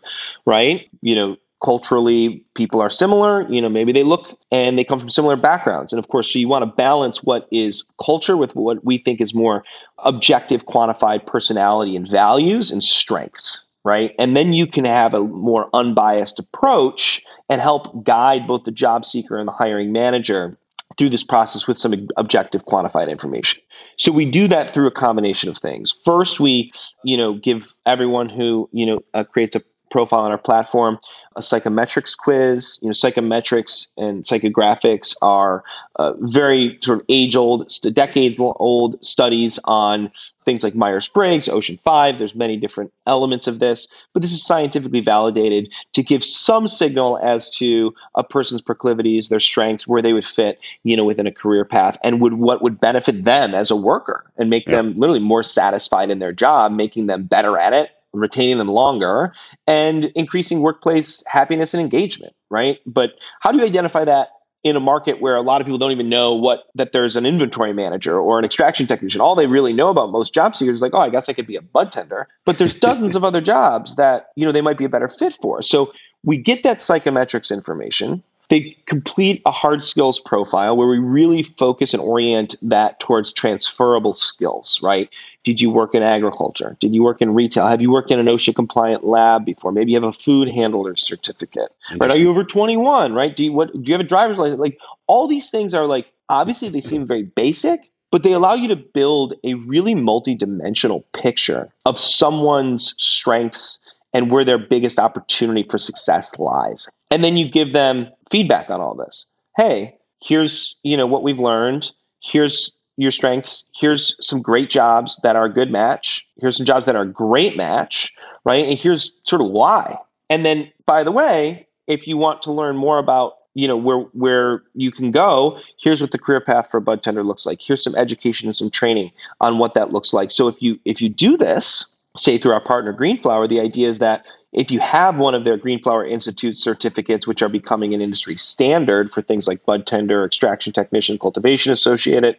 right? 0.46 0.90
You 1.02 1.16
know, 1.16 1.38
culturally 1.64 2.44
people 2.56 2.82
are 2.82 2.90
similar, 2.90 3.48
you 3.50 3.62
know, 3.62 3.70
maybe 3.70 3.92
they 3.92 4.04
look 4.04 4.38
and 4.52 4.78
they 4.78 4.84
come 4.84 5.00
from 5.00 5.10
similar 5.10 5.36
backgrounds. 5.36 5.94
And 5.94 6.00
of 6.00 6.10
course, 6.10 6.32
so 6.32 6.40
you 6.40 6.48
want 6.48 6.64
to 6.64 6.76
balance 6.76 7.24
what 7.24 7.48
is 7.52 7.84
culture 8.04 8.36
with 8.36 8.56
what 8.56 8.84
we 8.84 8.98
think 8.98 9.22
is 9.22 9.34
more 9.34 9.64
objective 10.00 10.66
quantified 10.66 11.26
personality 11.28 11.96
and 11.96 12.10
values 12.10 12.72
and 12.72 12.84
strengths, 12.84 13.66
right? 13.84 14.12
And 14.18 14.36
then 14.36 14.54
you 14.54 14.66
can 14.66 14.86
have 14.86 15.14
a 15.14 15.20
more 15.20 15.70
unbiased 15.74 16.40
approach 16.40 17.24
and 17.48 17.62
help 17.62 18.04
guide 18.04 18.48
both 18.48 18.64
the 18.64 18.72
job 18.72 19.06
seeker 19.06 19.38
and 19.38 19.48
the 19.48 19.54
hiring 19.54 19.92
manager 19.92 20.58
through 21.02 21.10
this 21.10 21.24
process 21.24 21.66
with 21.66 21.80
some 21.80 22.08
objective 22.16 22.64
quantified 22.66 23.10
information. 23.10 23.60
So 23.98 24.12
we 24.12 24.24
do 24.24 24.48
that 24.50 24.72
through 24.72 24.86
a 24.86 24.92
combination 24.92 25.50
of 25.50 25.58
things. 25.58 25.96
First, 26.06 26.40
we, 26.40 26.72
you 27.04 27.18
know, 27.18 27.34
give 27.34 27.76
everyone 27.88 28.30
who, 28.30 28.70
you 28.72 28.86
know, 28.86 29.00
uh, 29.16 29.24
creates 29.24 29.56
a 29.56 29.64
profile 29.92 30.22
on 30.22 30.32
our 30.32 30.38
platform, 30.38 30.98
a 31.36 31.42
psychometrics 31.42 32.18
quiz. 32.18 32.80
You 32.82 32.88
know, 32.88 32.94
psychometrics 32.94 33.88
and 33.98 34.24
psychographics 34.24 35.16
are 35.22 35.64
uh, 35.98 36.14
very 36.20 36.80
sort 36.82 37.00
of 37.00 37.06
age 37.10 37.36
old, 37.36 37.72
decades 37.94 38.38
old 38.40 39.04
studies 39.06 39.60
on 39.66 40.12
things 40.44 40.64
like 40.64 40.74
Myers 40.74 41.08
Briggs, 41.08 41.48
Ocean 41.48 41.80
5. 41.84 42.18
There's 42.18 42.34
many 42.34 42.58
different 42.58 42.92
elements 43.06 43.48
of 43.48 43.60
this, 43.60 43.88
but 44.14 44.22
this 44.22 44.32
is 44.32 44.44
scientifically 44.44 45.02
validated 45.02 45.72
to 45.94 46.04
give 46.04 46.24
some 46.24 46.68
signal 46.68 47.20
as 47.22 47.50
to 47.52 47.94
a 48.16 48.24
person's 48.24 48.62
proclivities, 48.62 49.30
their 49.30 49.40
strengths, 49.40 49.88
where 49.88 50.02
they 50.02 50.14
would 50.14 50.26
fit, 50.26 50.60
you 50.84 50.98
know, 50.98 51.06
within 51.06 51.28
a 51.28 51.32
career 51.32 51.66
path 51.66 51.98
and 52.04 52.22
would 52.22 52.34
what 52.34 52.62
would 52.64 52.80
benefit 52.80 53.24
them 53.24 53.54
as 53.54 53.70
a 53.70 53.76
worker 53.76 54.26
and 54.38 54.50
make 54.50 54.66
yeah. 54.66 54.78
them 54.78 54.94
literally 54.98 55.20
more 55.20 55.44
satisfied 55.44 56.10
in 56.10 56.20
their 56.20 56.34
job, 56.34 56.72
making 56.72 57.06
them 57.06 57.24
better 57.24 57.58
at 57.58 57.74
it 57.74 57.92
retaining 58.14 58.58
them 58.58 58.68
longer 58.68 59.34
and 59.68 60.06
increasing 60.16 60.62
workplace 60.62 61.24
happiness 61.26 61.74
and 61.74 61.82
engagement, 61.82 62.34
right? 62.50 62.80
But 62.86 63.12
how 63.40 63.52
do 63.52 63.60
you 63.60 63.66
identify 63.66 64.06
that 64.06 64.30
in 64.64 64.76
a 64.76 64.80
market 64.80 65.20
where 65.20 65.36
a 65.36 65.42
lot 65.42 65.60
of 65.60 65.66
people 65.66 65.80
don't 65.80 65.92
even 65.92 66.10
know 66.10 66.34
what 66.36 66.66
that 66.76 66.92
there's 66.94 67.16
an 67.16 67.26
inventory 67.26 67.74
manager 67.74 68.20
or 68.20 68.38
an 68.38 68.46
extraction 68.46 68.86
technician? 68.86 69.20
All 69.22 69.36
they 69.36 69.48
really 69.48 69.74
know 69.74 69.90
about 69.90 70.12
most 70.12 70.34
job 70.34 70.56
seekers 70.56 70.76
is 70.76 70.82
like, 70.82 70.94
oh, 70.94 71.00
I 71.00 71.10
guess 71.10 71.30
I 71.30 71.34
could 71.34 71.48
be 71.48 71.56
a 71.56 71.62
bud 71.62 71.92
tender. 71.92 72.28
But 72.46 72.58
there's 72.58 72.74
dozens 72.80 73.16
of 73.16 73.24
other 73.24 73.42
jobs 73.42 73.96
that, 73.96 74.28
you 74.36 74.46
know, 74.46 74.52
they 74.52 74.62
might 74.62 74.78
be 74.78 74.86
a 74.86 74.90
better 74.90 75.10
fit 75.10 75.34
for. 75.42 75.62
So 75.64 75.94
we 76.24 76.38
get 76.38 76.64
that 76.64 76.78
psychometrics 76.78 77.52
information 77.52 78.24
They 78.50 78.78
complete 78.86 79.42
a 79.46 79.52
hard 79.52 79.84
skills 79.84 80.20
profile 80.20 80.76
where 80.76 80.88
we 80.88 81.00
really 81.00 81.44
focus 81.44 81.94
and 81.94 82.02
orient 82.04 82.56
that 82.64 83.00
towards 83.00 83.32
transferable 83.32 84.14
skills, 84.14 84.80
right? 84.84 85.10
Did 85.44 85.60
you 85.60 85.72
work 85.72 85.96
in 85.96 86.04
agriculture? 86.04 86.78
Did 86.80 86.94
you 86.94 87.02
work 87.04 87.22
in 87.22 87.34
retail? 87.34 87.66
Have 87.66 87.82
you 87.82 87.92
worked 87.92 88.12
in 88.12 88.20
an 88.20 88.28
OSHA 88.28 88.56
compliant 88.56 89.04
lab 89.04 89.44
before? 89.44 89.72
Maybe 89.72 89.92
you 89.92 90.02
have 90.02 90.08
a 90.08 90.14
food 90.14 90.48
handler 90.48 90.96
certificate, 90.96 91.72
right? 91.98 92.12
Are 92.12 92.18
you 92.18 92.30
over 92.30 92.44
21, 92.44 93.14
right? 93.14 93.36
Do 93.36 93.46
you, 93.46 93.54
what, 93.54 93.74
do 93.74 93.82
you 93.84 93.94
have 93.94 94.02
a 94.02 94.08
driver's 94.08 94.38
license? 94.38 94.60
Like 94.60 94.78
all 95.08 95.28
these 95.28 95.50
things 95.50 95.74
are 95.74 95.86
like, 95.88 96.06
obviously 96.30 96.70
they 96.70 96.82
seem 96.82 97.08
very 97.08 97.24
basic, 97.24 97.82
but 98.12 98.24
they 98.24 98.34
allow 98.34 98.54
you 98.54 98.68
to 98.68 98.76
build 98.76 99.34
a 99.44 99.56
really 99.56 99.96
multi-dimensional 99.96 101.06
picture 101.14 101.74
of 101.86 102.00
someone's 102.00 102.94
strengths 103.00 103.80
and 104.14 104.30
where 104.30 104.46
their 104.46 104.60
biggest 104.60 105.00
opportunity 105.00 105.66
for 105.70 105.80
success 105.80 106.30
lies. 106.38 106.90
And 107.10 107.24
then 107.24 107.38
you 107.38 107.50
give 107.50 107.74
them 107.74 108.08
feedback 108.30 108.70
on 108.70 108.82
all 108.82 108.94
this. 108.94 109.26
Hey, 109.58 109.98
here's, 110.22 110.76
you 110.84 110.98
know, 110.98 111.08
what 111.08 111.24
we've 111.24 111.40
learned. 111.40 111.92
Here's 112.22 112.72
your 113.02 113.12
strengths. 113.12 113.66
Here's 113.76 114.16
some 114.26 114.42
great 114.42 114.70
jobs 114.70 115.20
that 115.24 115.36
are 115.36 115.46
a 115.46 115.54
good 115.54 115.72
match. 115.72 116.28
Here's 116.40 116.58
some 116.58 116.66
jobs 116.66 116.86
that 116.86 116.96
are 116.96 117.02
a 117.02 117.12
great 117.12 117.58
match, 117.58 118.14
right? 118.46 118.64
And 118.64 118.78
here's 118.78 119.12
sort 119.24 119.42
of 119.42 119.50
why. 119.50 119.98
And 120.30 120.46
then 120.46 120.72
by 120.86 121.04
the 121.04 121.12
way, 121.12 121.68
if 121.88 122.08
you 122.08 122.16
want 122.18 122.44
to 122.44 122.52
learn 122.52 122.78
more 122.78 123.00
about 123.00 123.38
you 123.54 123.68
know 123.68 123.76
where 123.76 124.00
where 124.14 124.64
you 124.76 124.94
can 124.94 125.12
go 125.12 125.60
here's 125.78 126.00
what 126.00 126.12
the 126.12 126.18
career 126.18 126.40
path 126.40 126.70
for 126.72 126.78
a 126.78 126.82
bud 126.82 127.04
tender 127.04 127.22
looks 127.22 127.46
like 127.46 127.60
here's 127.62 127.84
some 127.84 127.96
education 127.96 128.48
and 128.48 128.56
some 128.56 128.70
training 128.70 129.12
on 129.42 129.58
what 129.58 129.74
that 129.74 129.92
looks 129.92 130.14
like 130.14 130.32
so 130.32 130.48
if 130.48 130.62
you 130.62 130.80
if 130.86 131.02
you 131.02 131.10
do 131.10 131.36
this 131.36 131.86
say 132.16 132.38
through 132.38 132.54
our 132.54 132.64
partner 132.64 132.94
greenflower 132.94 133.50
the 133.50 133.60
idea 133.60 133.90
is 133.90 134.00
that 134.00 134.24
if 134.54 134.72
you 134.72 134.80
have 134.80 135.18
one 135.18 135.36
of 135.36 135.44
their 135.44 135.58
greenflower 135.58 136.06
institute 136.06 136.58
certificates 136.58 137.28
which 137.28 137.42
are 137.42 137.50
becoming 137.50 137.94
an 137.94 138.00
industry 138.00 138.38
standard 138.38 139.12
for 139.12 139.22
things 139.22 139.50
like 139.50 139.66
bud 139.66 139.86
tender 139.86 140.24
extraction 140.24 140.72
technician 140.72 141.20
cultivation 141.20 141.74
associated 141.74 142.38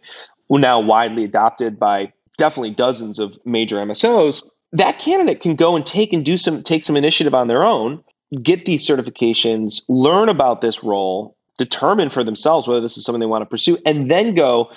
now 0.49 0.79
widely 0.79 1.23
adopted 1.23 1.79
by 1.79 2.11
definitely 2.37 2.71
dozens 2.71 3.19
of 3.19 3.33
major 3.45 3.77
msos 3.77 4.43
that 4.71 4.99
candidate 4.99 5.41
can 5.41 5.55
go 5.55 5.75
and 5.75 5.85
take 5.85 6.13
and 6.13 6.25
do 6.25 6.37
some 6.37 6.63
take 6.63 6.83
some 6.83 6.97
initiative 6.97 7.33
on 7.33 7.47
their 7.47 7.63
own 7.63 8.03
get 8.41 8.65
these 8.65 8.87
certifications, 8.87 9.83
learn 9.87 10.29
about 10.29 10.61
this 10.61 10.83
role, 10.83 11.35
determine 11.57 12.09
for 12.09 12.23
themselves 12.23 12.67
whether 12.67 12.81
this 12.81 12.97
is 12.97 13.05
something 13.05 13.19
they 13.19 13.25
want 13.25 13.43
to 13.43 13.49
pursue, 13.49 13.77
and 13.85 14.09
then 14.09 14.33
go 14.33 14.69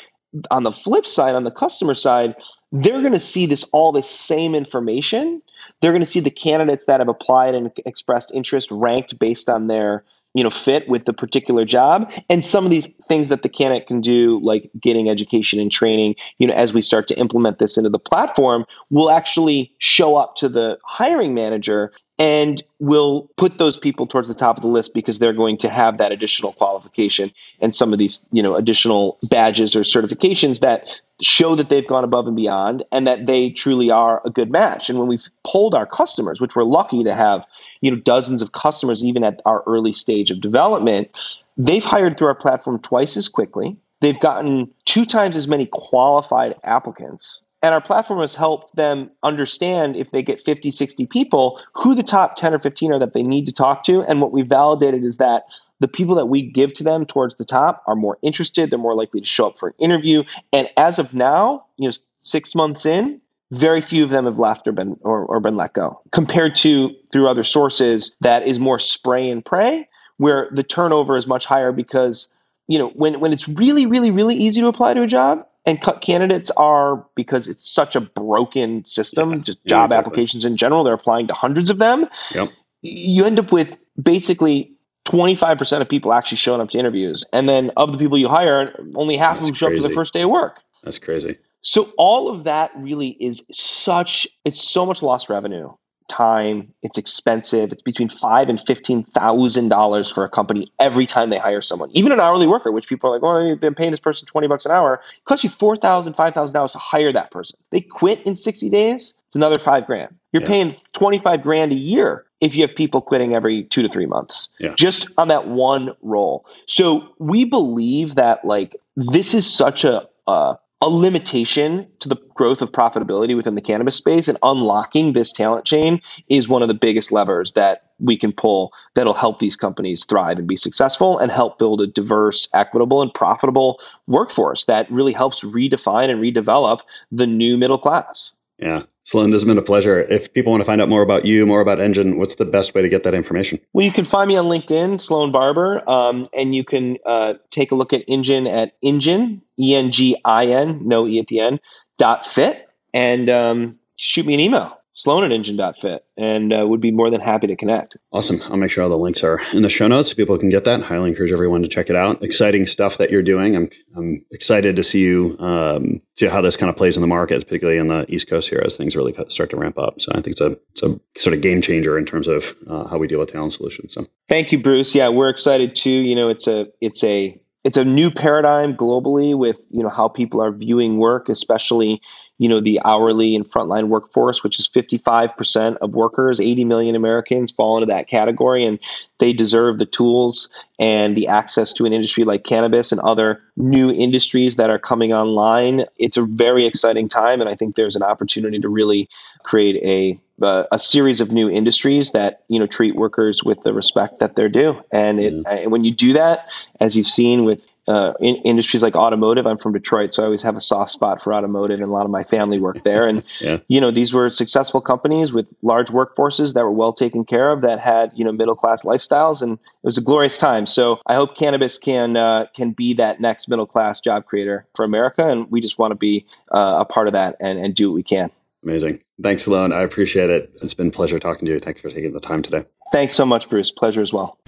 on 0.50 0.64
the 0.64 0.72
flip 0.72 1.07
side, 1.07 1.35
on 1.35 1.44
the 1.44 1.50
customer 1.50 1.94
side, 1.94 2.35
they're 2.72 3.00
going 3.00 3.12
to 3.12 3.20
see 3.20 3.46
this 3.46 3.64
all 3.72 3.92
this 3.92 4.11
same 4.11 4.55
information. 4.55 5.40
They're 5.81 5.92
going 5.92 6.02
to 6.02 6.07
see 6.07 6.20
the 6.20 6.31
candidates 6.31 6.85
that 6.87 7.00
have 7.00 7.09
applied 7.09 7.55
and 7.55 7.70
expressed 7.87 8.31
interest 8.35 8.68
ranked 8.70 9.18
based 9.18 9.48
on 9.48 9.68
their 9.68 10.05
you 10.37 10.44
know 10.44 10.51
fit 10.51 10.87
with 10.88 11.07
the 11.07 11.12
particular 11.14 11.64
job. 11.64 12.11
And 12.29 12.44
some 12.44 12.64
of 12.64 12.70
these 12.70 12.88
things 13.09 13.31
that 13.31 13.42
the 13.42 13.49
candidate 13.49 13.88
can 13.88 14.03
do 14.03 14.38
like 14.42 14.70
getting 14.81 15.09
education 15.09 15.59
and 15.59 15.72
training 15.72 16.14
you 16.38 16.46
know 16.46 16.55
as 16.55 16.72
we 16.75 16.83
start 16.83 17.09
to 17.09 17.18
implement 17.18 17.59
this 17.59 17.79
into 17.79 17.90
the 17.90 17.99
platform 17.99 18.64
will 18.90 19.11
actually 19.11 19.72
show 19.79 20.16
up 20.16 20.37
to 20.37 20.49
the 20.49 20.79
hiring 20.85 21.35
manager 21.35 21.92
and 22.18 22.64
we'll 22.79 23.31
put 23.37 23.59
those 23.59 23.77
people 23.77 24.07
towards 24.07 24.27
the 24.27 24.35
top 24.35 24.57
of 24.57 24.62
the 24.62 24.68
list 24.68 24.94
because 24.94 25.18
they're 25.18 25.35
going 25.35 25.59
to 25.59 25.68
have 25.68 25.99
that 25.99 26.12
additional 26.12 26.53
qualification 26.53 27.31
and 27.61 27.75
some 27.75 27.92
of 27.92 27.99
these 27.99 28.20
you 28.31 28.42
know 28.42 28.57
additional 28.57 29.18
badges 29.31 29.75
or 29.75 29.81
certifications 29.81 30.61
that 30.61 31.01
show 31.22 31.55
that 31.55 31.70
they've 31.70 31.88
gone 31.88 32.05
above 32.05 32.27
and 32.27 32.37
beyond 32.37 32.85
and 32.92 33.07
that 33.07 33.25
they 33.27 33.49
truly 33.51 33.90
are 33.90 34.20
a 34.27 34.31
good 34.31 34.51
match. 34.51 34.90
And 34.90 34.99
when 34.99 35.09
we've 35.09 35.25
polled 35.46 35.75
our 35.75 35.87
customers 35.87 36.40
which 36.40 36.55
we're 36.55 36.64
lucky 36.64 37.05
to 37.05 37.14
have 37.14 37.44
you 37.80 37.90
know 37.90 37.96
dozens 37.98 38.42
of 38.42 38.52
customers 38.52 39.04
even 39.04 39.24
at 39.24 39.40
our 39.44 39.62
early 39.66 39.92
stage 39.92 40.30
of 40.30 40.40
development 40.40 41.10
they've 41.56 41.84
hired 41.84 42.16
through 42.16 42.28
our 42.28 42.34
platform 42.34 42.78
twice 42.80 43.16
as 43.16 43.28
quickly 43.28 43.76
they've 44.00 44.20
gotten 44.20 44.70
two 44.84 45.04
times 45.04 45.36
as 45.36 45.48
many 45.48 45.66
qualified 45.66 46.54
applicants 46.64 47.42
and 47.62 47.74
our 47.74 47.80
platform 47.80 48.20
has 48.20 48.34
helped 48.34 48.76
them 48.76 49.10
understand 49.22 49.96
if 49.96 50.10
they 50.12 50.22
get 50.22 50.40
50, 50.42 50.70
60 50.70 51.06
people, 51.06 51.60
who 51.72 51.94
the 51.94 52.02
top 52.02 52.36
10 52.36 52.54
or 52.54 52.58
15 52.58 52.92
are 52.92 52.98
that 52.98 53.12
they 53.12 53.22
need 53.22 53.46
to 53.46 53.52
talk 53.52 53.82
to. 53.84 54.02
And 54.02 54.20
what 54.20 54.30
we 54.30 54.42
validated 54.42 55.04
is 55.04 55.16
that 55.16 55.44
the 55.80 55.88
people 55.88 56.14
that 56.14 56.26
we 56.26 56.42
give 56.42 56.74
to 56.74 56.84
them 56.84 57.04
towards 57.04 57.36
the 57.36 57.44
top 57.44 57.82
are 57.86 57.96
more 57.96 58.18
interested, 58.22 58.70
they're 58.70 58.78
more 58.78 58.94
likely 58.94 59.20
to 59.20 59.26
show 59.26 59.48
up 59.48 59.58
for 59.58 59.70
an 59.70 59.74
interview. 59.78 60.22
And 60.52 60.68
as 60.76 60.98
of 60.98 61.12
now, 61.12 61.64
you 61.76 61.88
know, 61.88 61.96
six 62.16 62.54
months 62.54 62.86
in, 62.86 63.20
very 63.50 63.80
few 63.80 64.04
of 64.04 64.11
them 64.11 64.24
have 64.24 64.38
left 64.38 64.66
or 64.66 64.72
been 64.72 64.96
or, 65.02 65.24
or 65.24 65.40
been 65.40 65.56
let 65.56 65.72
go 65.72 66.00
compared 66.12 66.54
to 66.54 66.90
through 67.12 67.28
other 67.28 67.44
sources 67.44 68.12
that 68.20 68.46
is 68.46 68.59
more 68.59 68.78
spray 68.78 69.30
and 69.30 69.44
pray 69.44 69.88
where 70.16 70.48
the 70.52 70.62
turnover 70.62 71.16
is 71.16 71.26
much 71.26 71.44
higher 71.44 71.72
because 71.72 72.28
you 72.66 72.78
know 72.78 72.88
when 72.90 73.20
when 73.20 73.32
it's 73.32 73.48
really 73.48 73.87
really 73.87 74.11
really 74.11 74.35
easy 74.35 74.61
to 74.61 74.66
apply 74.66 74.94
to 74.94 75.02
a 75.02 75.06
job 75.06 75.46
and 75.64 75.80
cut 75.80 76.00
candidates 76.00 76.50
are 76.56 77.04
because 77.14 77.48
it's 77.48 77.68
such 77.68 77.96
a 77.96 78.00
broken 78.00 78.85
system 78.85 79.32
yeah, 79.32 79.38
just 79.40 79.64
job 79.64 79.70
yeah, 79.70 79.85
exactly. 79.85 79.98
applications 79.98 80.44
in 80.44 80.56
general 80.56 80.82
they're 80.82 80.94
applying 80.94 81.28
to 81.28 81.35
hundreds 81.35 81.70
of 81.70 81.78
them 81.78 82.06
yep. 82.32 82.50
you 82.82 83.24
end 83.24 83.38
up 83.38 83.52
with 83.52 83.76
basically 84.00 84.72
25% 85.06 85.80
of 85.80 85.88
people 85.88 86.12
actually 86.12 86.38
showing 86.38 86.61
up 86.61 86.70
to 86.70 86.78
interviews 86.78 87.24
and 87.32 87.48
then 87.48 87.70
of 87.76 87.92
the 87.92 87.98
people 87.98 88.18
you 88.18 88.28
hire 88.28 88.74
only 88.96 89.16
half 89.16 89.37
That's 89.37 89.42
of 89.42 89.46
them 89.46 89.54
show 89.54 89.66
crazy. 89.68 89.78
up 89.78 89.82
to 89.85 89.88
the 89.88 89.94
first 89.94 90.12
day 90.12 90.22
of 90.22 90.30
work 90.30 90.61
That's 90.82 90.98
crazy. 90.98 91.38
So 91.66 91.92
all 91.98 92.31
of 92.31 92.44
that 92.44 92.70
really 92.76 93.09
is 93.09 93.44
such 93.50 94.29
it's 94.44 94.62
so 94.62 94.87
much 94.87 95.02
lost 95.02 95.29
revenue 95.29 95.72
time. 96.09 96.72
It's 96.81 96.96
expensive. 96.96 97.72
It's 97.72 97.83
between 97.83 98.09
five 98.09 98.48
and 98.48 98.61
fifteen 98.64 99.02
thousand 99.02 99.68
dollars 99.68 100.09
for 100.09 100.22
a 100.22 100.29
company 100.29 100.72
every 100.79 101.07
time 101.07 101.29
they 101.31 101.38
hire 101.38 101.62
someone, 101.62 101.90
even 101.90 102.12
an 102.12 102.20
hourly 102.20 102.46
worker. 102.46 102.70
Which 102.70 102.87
people 102.87 103.11
are 103.11 103.14
like, 103.14 103.22
"Oh, 103.24 103.59
they're 103.61 103.72
paying 103.72 103.90
this 103.90 103.98
person 103.98 104.29
twenty 104.29 104.46
bucks 104.46 104.64
an 104.64 104.70
hour." 104.70 104.94
It 105.18 105.24
costs 105.24 105.42
you 105.42 105.50
four 105.50 105.76
thousand, 105.76 106.14
five 106.14 106.35
thousand 106.35 106.55
dollars 106.55 106.70
to 106.70 106.79
hire 106.79 107.12
that 107.12 107.33
person. 107.33 107.59
They 107.72 107.81
quit 107.81 108.20
in 108.24 108.37
sixty 108.37 108.70
days. 108.70 109.16
It's 109.26 109.35
another 109.35 109.59
five 109.59 109.87
grand. 109.87 110.14
You're 110.33 110.42
yeah. 110.42 110.48
paying 110.48 110.76
twenty 110.92 111.18
five 111.18 111.42
grand 111.42 111.72
a 111.72 111.76
year 111.76 112.26
if 112.40 112.55
you 112.55 112.62
have 112.62 112.76
people 112.76 113.00
quitting 113.00 113.35
every 113.35 113.64
two 113.64 113.83
to 113.83 113.88
three 113.88 114.07
months, 114.07 114.50
yeah. 114.61 114.72
just 114.76 115.09
on 115.18 115.29
that 115.29 115.48
one 115.48 115.96
role. 116.00 116.46
So 116.68 117.09
we 117.18 117.44
believe 117.44 118.14
that 118.14 118.44
like 118.44 118.76
this 118.94 119.35
is 119.35 119.52
such 119.52 119.85
a 119.85 120.09
uh, 120.29 120.55
a 120.82 120.90
limitation 120.90 121.86
to 122.00 122.08
the 122.08 122.16
growth 122.34 122.60
of 122.60 122.70
profitability 122.70 123.34
within 123.34 123.54
the 123.54 123.62
cannabis 123.62 123.96
space 123.96 124.28
and 124.28 124.36
unlocking 124.42 125.12
this 125.14 125.32
talent 125.32 125.64
chain 125.64 126.02
is 126.28 126.48
one 126.48 126.60
of 126.60 126.68
the 126.68 126.74
biggest 126.74 127.10
levers 127.10 127.52
that 127.52 127.84
we 127.98 128.18
can 128.18 128.30
pull 128.30 128.72
that'll 128.94 129.14
help 129.14 129.38
these 129.38 129.56
companies 129.56 130.04
thrive 130.04 130.38
and 130.38 130.46
be 130.46 130.56
successful 130.56 131.18
and 131.18 131.32
help 131.32 131.58
build 131.58 131.80
a 131.80 131.86
diverse 131.86 132.46
equitable 132.52 133.00
and 133.00 133.14
profitable 133.14 133.80
workforce 134.06 134.66
that 134.66 134.90
really 134.90 135.14
helps 135.14 135.40
redefine 135.40 136.10
and 136.10 136.20
redevelop 136.20 136.80
the 137.10 137.26
new 137.26 137.56
middle 137.56 137.78
class 137.78 138.34
yeah 138.59 138.83
Sloan, 139.07 139.31
this 139.31 139.40
has 139.40 139.47
been 139.47 139.57
a 139.57 139.62
pleasure. 139.62 140.01
If 140.01 140.33
people 140.33 140.51
want 140.51 140.62
to 140.62 140.64
find 140.64 140.81
out 140.81 140.88
more 140.88 141.01
about 141.01 141.25
you, 141.25 141.47
more 141.47 141.61
about 141.61 141.79
Engin, 141.79 142.16
what's 142.16 142.35
the 142.35 142.45
best 142.45 142.75
way 142.75 142.83
to 142.83 142.88
get 142.88 143.05
that 143.05 143.14
information? 143.14 143.61
Well, 143.73 143.87
you 143.87 143.92
can 143.92 144.05
find 144.05 144.27
me 144.27 144.37
on 144.37 144.47
LinkedIn, 144.47 145.01
Sloan 145.01 145.31
Barber, 145.31 145.88
um, 145.88 146.29
and 146.37 146.57
you 146.57 146.64
can 146.64 146.97
uh, 147.07 147.35
take 147.53 147.71
a 147.71 147.77
look 147.77 147.92
at 147.92 148.05
Engin 148.09 148.53
at 148.53 148.73
Engin, 148.83 149.42
E 149.61 149.77
N 149.77 149.92
G 149.92 150.21
I 150.25 150.47
N, 150.47 150.81
no 150.83 151.07
E 151.07 151.21
at 151.21 151.29
the 151.29 151.38
end, 151.38 151.61
dot 151.99 152.27
fit, 152.27 152.69
and 152.92 153.31
um, 153.31 153.79
shoot 153.95 154.27
me 154.27 154.35
an 154.35 154.40
email 154.40 154.77
sloan 154.96 155.22
at 155.22 155.30
engin.fit 155.30 156.04
and 156.16 156.52
uh, 156.52 156.66
would 156.66 156.80
be 156.80 156.90
more 156.90 157.11
than 157.11 157.20
happy 157.20 157.46
to 157.46 157.54
connect. 157.54 157.98
Awesome. 158.12 158.42
I'll 158.46 158.56
make 158.56 158.70
sure 158.70 158.82
all 158.82 158.88
the 158.90 158.96
links 158.96 159.22
are 159.22 159.40
in 159.52 159.61
the 159.61 159.68
show 159.68 159.87
notes 159.87 160.09
so 160.09 160.14
people 160.14 160.38
can 160.38 160.48
get 160.48 160.64
that. 160.64 160.80
Highly 160.80 161.11
encourage 161.11 161.32
everyone 161.32 161.61
to 161.62 161.68
check 161.68 161.90
it 161.90 161.96
out. 161.96 162.22
Exciting 162.24 162.66
stuff 162.66 162.96
that 162.96 163.11
you're 163.11 163.22
doing. 163.22 163.54
I'm, 163.54 163.68
I'm 163.94 164.24
excited 164.30 164.74
to 164.74 164.82
see 164.82 165.00
you 165.00 165.37
um, 165.38 166.00
see 166.16 166.26
how 166.26 166.40
this 166.40 166.56
kind 166.56 166.70
of 166.70 166.76
plays 166.76 166.96
in 166.96 167.02
the 167.02 167.06
market, 167.06 167.44
particularly 167.44 167.78
in 167.78 167.88
the 167.88 168.06
East 168.09 168.28
Coast 168.28 168.48
here 168.48 168.62
as 168.64 168.76
things 168.76 168.96
really 168.96 169.14
start 169.28 169.50
to 169.50 169.56
ramp 169.56 169.78
up. 169.78 170.00
So 170.00 170.12
I 170.12 170.22
think 170.22 170.28
it's 170.28 170.40
a, 170.40 170.59
it's 170.70 170.82
a 170.82 170.98
sort 171.14 171.35
of 171.35 171.42
game 171.42 171.61
changer 171.61 171.98
in 171.98 172.06
terms 172.06 172.26
of 172.26 172.56
uh, 172.66 172.87
how 172.88 172.96
we 172.96 173.06
deal 173.06 173.18
with 173.18 173.30
talent 173.30 173.52
solutions. 173.52 173.92
So 173.92 174.06
thank 174.28 174.50
you, 174.50 174.62
Bruce. 174.62 174.94
Yeah, 174.94 175.11
we're 175.11 175.28
excited 175.28 175.76
too. 175.76 175.90
You 175.90 176.16
know, 176.16 176.30
it's 176.30 176.46
a, 176.46 176.68
it's 176.80 177.04
a, 177.04 177.38
it's 177.64 177.76
a 177.76 177.85
new 177.85 178.11
paradigm 178.11 178.76
globally 178.76 179.37
with, 179.37 179.56
you 179.70 179.82
know, 179.82 179.90
how 179.90 180.09
people 180.09 180.40
are 180.40 180.52
viewing 180.52 180.96
work, 180.98 181.28
especially 181.28 182.00
you 182.38 182.49
know 182.49 182.61
the 182.61 182.81
hourly 182.85 183.35
and 183.35 183.51
frontline 183.51 183.88
workforce 183.88 184.42
which 184.42 184.59
is 184.59 184.68
55% 184.68 185.77
of 185.79 185.92
workers. 185.92 186.40
80 186.40 186.64
million 186.64 186.94
americans 186.94 187.51
fall 187.51 187.77
into 187.77 187.87
that 187.87 188.09
category 188.09 188.64
and 188.64 188.79
they 189.18 189.33
deserve 189.33 189.79
the 189.79 189.87
tools 189.87 190.49
and 190.79 191.16
the 191.16 191.29
access 191.29 191.72
to 191.75 191.87
an 191.87 191.92
industry 191.92 192.25
like 192.25 192.44
cannabis 192.44 192.92
and 192.92 193.01
other 193.01 193.40
new 193.57 193.90
industries 193.90 194.57
that 194.57 194.68
are 194.68 194.79
coming 194.79 195.12
online. 195.12 195.87
It's 195.96 196.18
a 196.18 196.22
very 196.22 196.66
exciting 196.66 197.09
time 197.09 197.40
and 197.40 197.49
i 197.49 197.55
think 197.55 197.77
there's 197.77 197.96
an 197.96 198.03
opportunity 198.03 198.59
to 198.61 198.68
really 198.68 199.09
create 199.42 199.77
a 199.83 200.20
uh, 200.42 200.64
a 200.70 200.79
series 200.79 201.20
of 201.20 201.31
new 201.31 201.49
industries 201.49 202.11
that 202.12 202.42
you 202.49 202.59
know 202.59 202.66
treat 202.66 202.94
workers 202.94 203.42
with 203.42 203.62
the 203.62 203.72
respect 203.72 204.18
that 204.18 204.37
they're 204.37 204.49
due. 204.49 204.83
And 204.92 205.20
it, 205.20 205.33
mm-hmm. 205.33 205.46
and 205.46 205.72
when 205.72 205.85
you 205.85 205.94
do 205.94 206.12
that 206.14 206.46
as 206.81 206.96
you've 206.96 207.07
seen 207.07 207.44
with 207.44 207.61
uh, 207.88 208.12
in 208.20 208.37
industries 208.37 208.83
like 208.83 208.94
automotive. 208.94 209.46
I'm 209.46 209.59
from 209.59 209.72
Detroit, 209.72 210.14
so 210.14 210.22
I 210.22 210.27
always 210.27 210.42
have 210.42 210.57
a 210.57 210.61
soft 210.61 210.90
spot 210.90 211.22
for 211.22 211.33
automotive, 211.33 211.81
and 211.81 211.88
a 211.88 211.92
lot 211.92 212.05
of 212.05 212.11
my 212.11 212.25
family 212.25 212.61
work 212.61 212.83
there. 212.85 213.07
And 213.07 213.22
yeah. 213.40 213.59
you 213.68 213.81
know, 213.81 213.90
these 213.90 214.12
were 214.12 214.31
successful 214.31 214.81
companies 214.81 215.33
with 215.33 215.46
large 215.62 215.88
workforces 215.88 216.55
that 216.55 216.62
were 216.62 216.72
well 216.72 216.92
taken 216.92 217.25
care 217.25 217.51
of, 217.51 217.62
that 217.62 217.81
had 217.81 218.12
you 218.14 218.25
know 218.25 218.33
middle 218.33 218.57
class 218.57 218.83
lifestyles, 218.83 219.42
and 219.42 219.55
it 219.55 219.85
was 219.85 219.99
a 219.99 220.03
glorious 220.03 220.38
time. 220.38 220.66
So 220.66 220.99
I 221.07 221.14
hope 221.14 221.37
cannabis 221.37 221.79
can 221.79 222.16
uh, 222.16 222.46
can 222.55 222.72
be 222.72 222.94
that 222.94 223.20
next 223.20 223.49
middle 223.49 223.66
class 223.66 224.01
job 224.01 224.27
creator 224.27 224.66
for 224.75 224.85
America, 224.85 225.27
and 225.27 225.51
we 225.51 225.61
just 225.61 225.79
want 225.79 225.92
to 225.92 225.96
be 225.96 226.27
uh, 226.51 226.79
a 226.81 226.85
part 226.85 227.07
of 227.07 227.12
that 227.12 227.37
and, 227.40 227.59
and 227.59 227.75
do 227.75 227.90
what 227.90 227.94
we 227.94 228.03
can. 228.03 228.31
Amazing. 228.63 229.00
Thanks, 229.23 229.44
Sloan. 229.44 229.73
I 229.73 229.83
appreciate 229.83 230.29
it. 230.29 230.50
It's 230.60 230.75
been 230.75 230.88
a 230.88 230.90
pleasure 230.90 231.21
talking 231.21 231.46
to 231.46 231.52
you. 231.52 231.60
Thanks 231.60 231.81
for 231.81 231.88
taking 231.88 232.13
the 232.13 232.21
time 232.21 232.42
today. 232.42 232.65
Thanks 232.90 233.15
so 233.15 233.25
much, 233.25 233.48
Bruce. 233.48 233.71
Pleasure 233.71 234.02
as 234.02 234.13
well. 234.13 234.38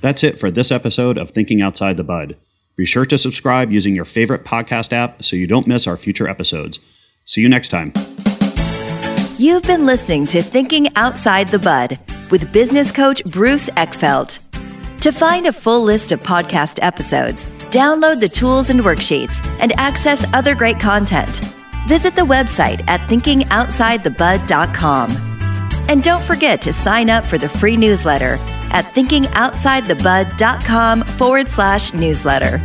That's 0.00 0.24
it 0.24 0.38
for 0.38 0.50
this 0.50 0.70
episode 0.70 1.18
of 1.18 1.30
Thinking 1.30 1.60
Outside 1.60 1.96
the 1.96 2.04
Bud. 2.04 2.36
Be 2.76 2.86
sure 2.86 3.04
to 3.04 3.18
subscribe 3.18 3.70
using 3.70 3.94
your 3.94 4.06
favorite 4.06 4.44
podcast 4.44 4.92
app 4.92 5.22
so 5.22 5.36
you 5.36 5.46
don't 5.46 5.66
miss 5.66 5.86
our 5.86 5.98
future 5.98 6.26
episodes. 6.26 6.80
See 7.26 7.42
you 7.42 7.48
next 7.48 7.68
time. 7.68 7.92
You've 9.38 9.64
been 9.64 9.86
listening 9.86 10.26
to 10.28 10.42
Thinking 10.42 10.88
Outside 10.96 11.48
the 11.48 11.58
Bud 11.58 11.98
with 12.30 12.52
business 12.52 12.92
coach 12.92 13.24
Bruce 13.24 13.68
Eckfeldt. 13.70 14.38
To 15.00 15.10
find 15.12 15.46
a 15.46 15.52
full 15.52 15.82
list 15.82 16.12
of 16.12 16.22
podcast 16.22 16.78
episodes, 16.82 17.46
download 17.70 18.20
the 18.20 18.28
tools 18.28 18.68
and 18.70 18.80
worksheets, 18.80 19.44
and 19.60 19.72
access 19.78 20.24
other 20.34 20.54
great 20.54 20.80
content, 20.80 21.40
visit 21.88 22.14
the 22.14 22.22
website 22.22 22.86
at 22.86 23.00
thinkingoutsidethebud.com. 23.08 25.10
And 25.88 26.02
don't 26.02 26.22
forget 26.22 26.60
to 26.62 26.72
sign 26.72 27.10
up 27.10 27.24
for 27.24 27.38
the 27.38 27.48
free 27.48 27.76
newsletter 27.76 28.38
at 28.70 28.84
thinkingoutsidethebud.com 28.94 31.04
forward 31.04 31.48
slash 31.48 31.94
newsletter. 31.94 32.60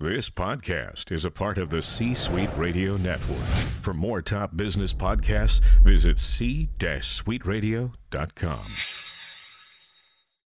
This 0.00 0.30
podcast 0.30 1.10
is 1.12 1.24
a 1.24 1.30
part 1.30 1.58
of 1.58 1.70
the 1.70 1.82
C 1.82 2.14
Suite 2.14 2.50
Radio 2.56 2.96
Network. 2.96 3.44
For 3.82 3.92
more 3.92 4.22
top 4.22 4.56
business 4.56 4.94
podcasts, 4.94 5.60
visit 5.82 6.18
c-suiteradio.com. 6.18 8.97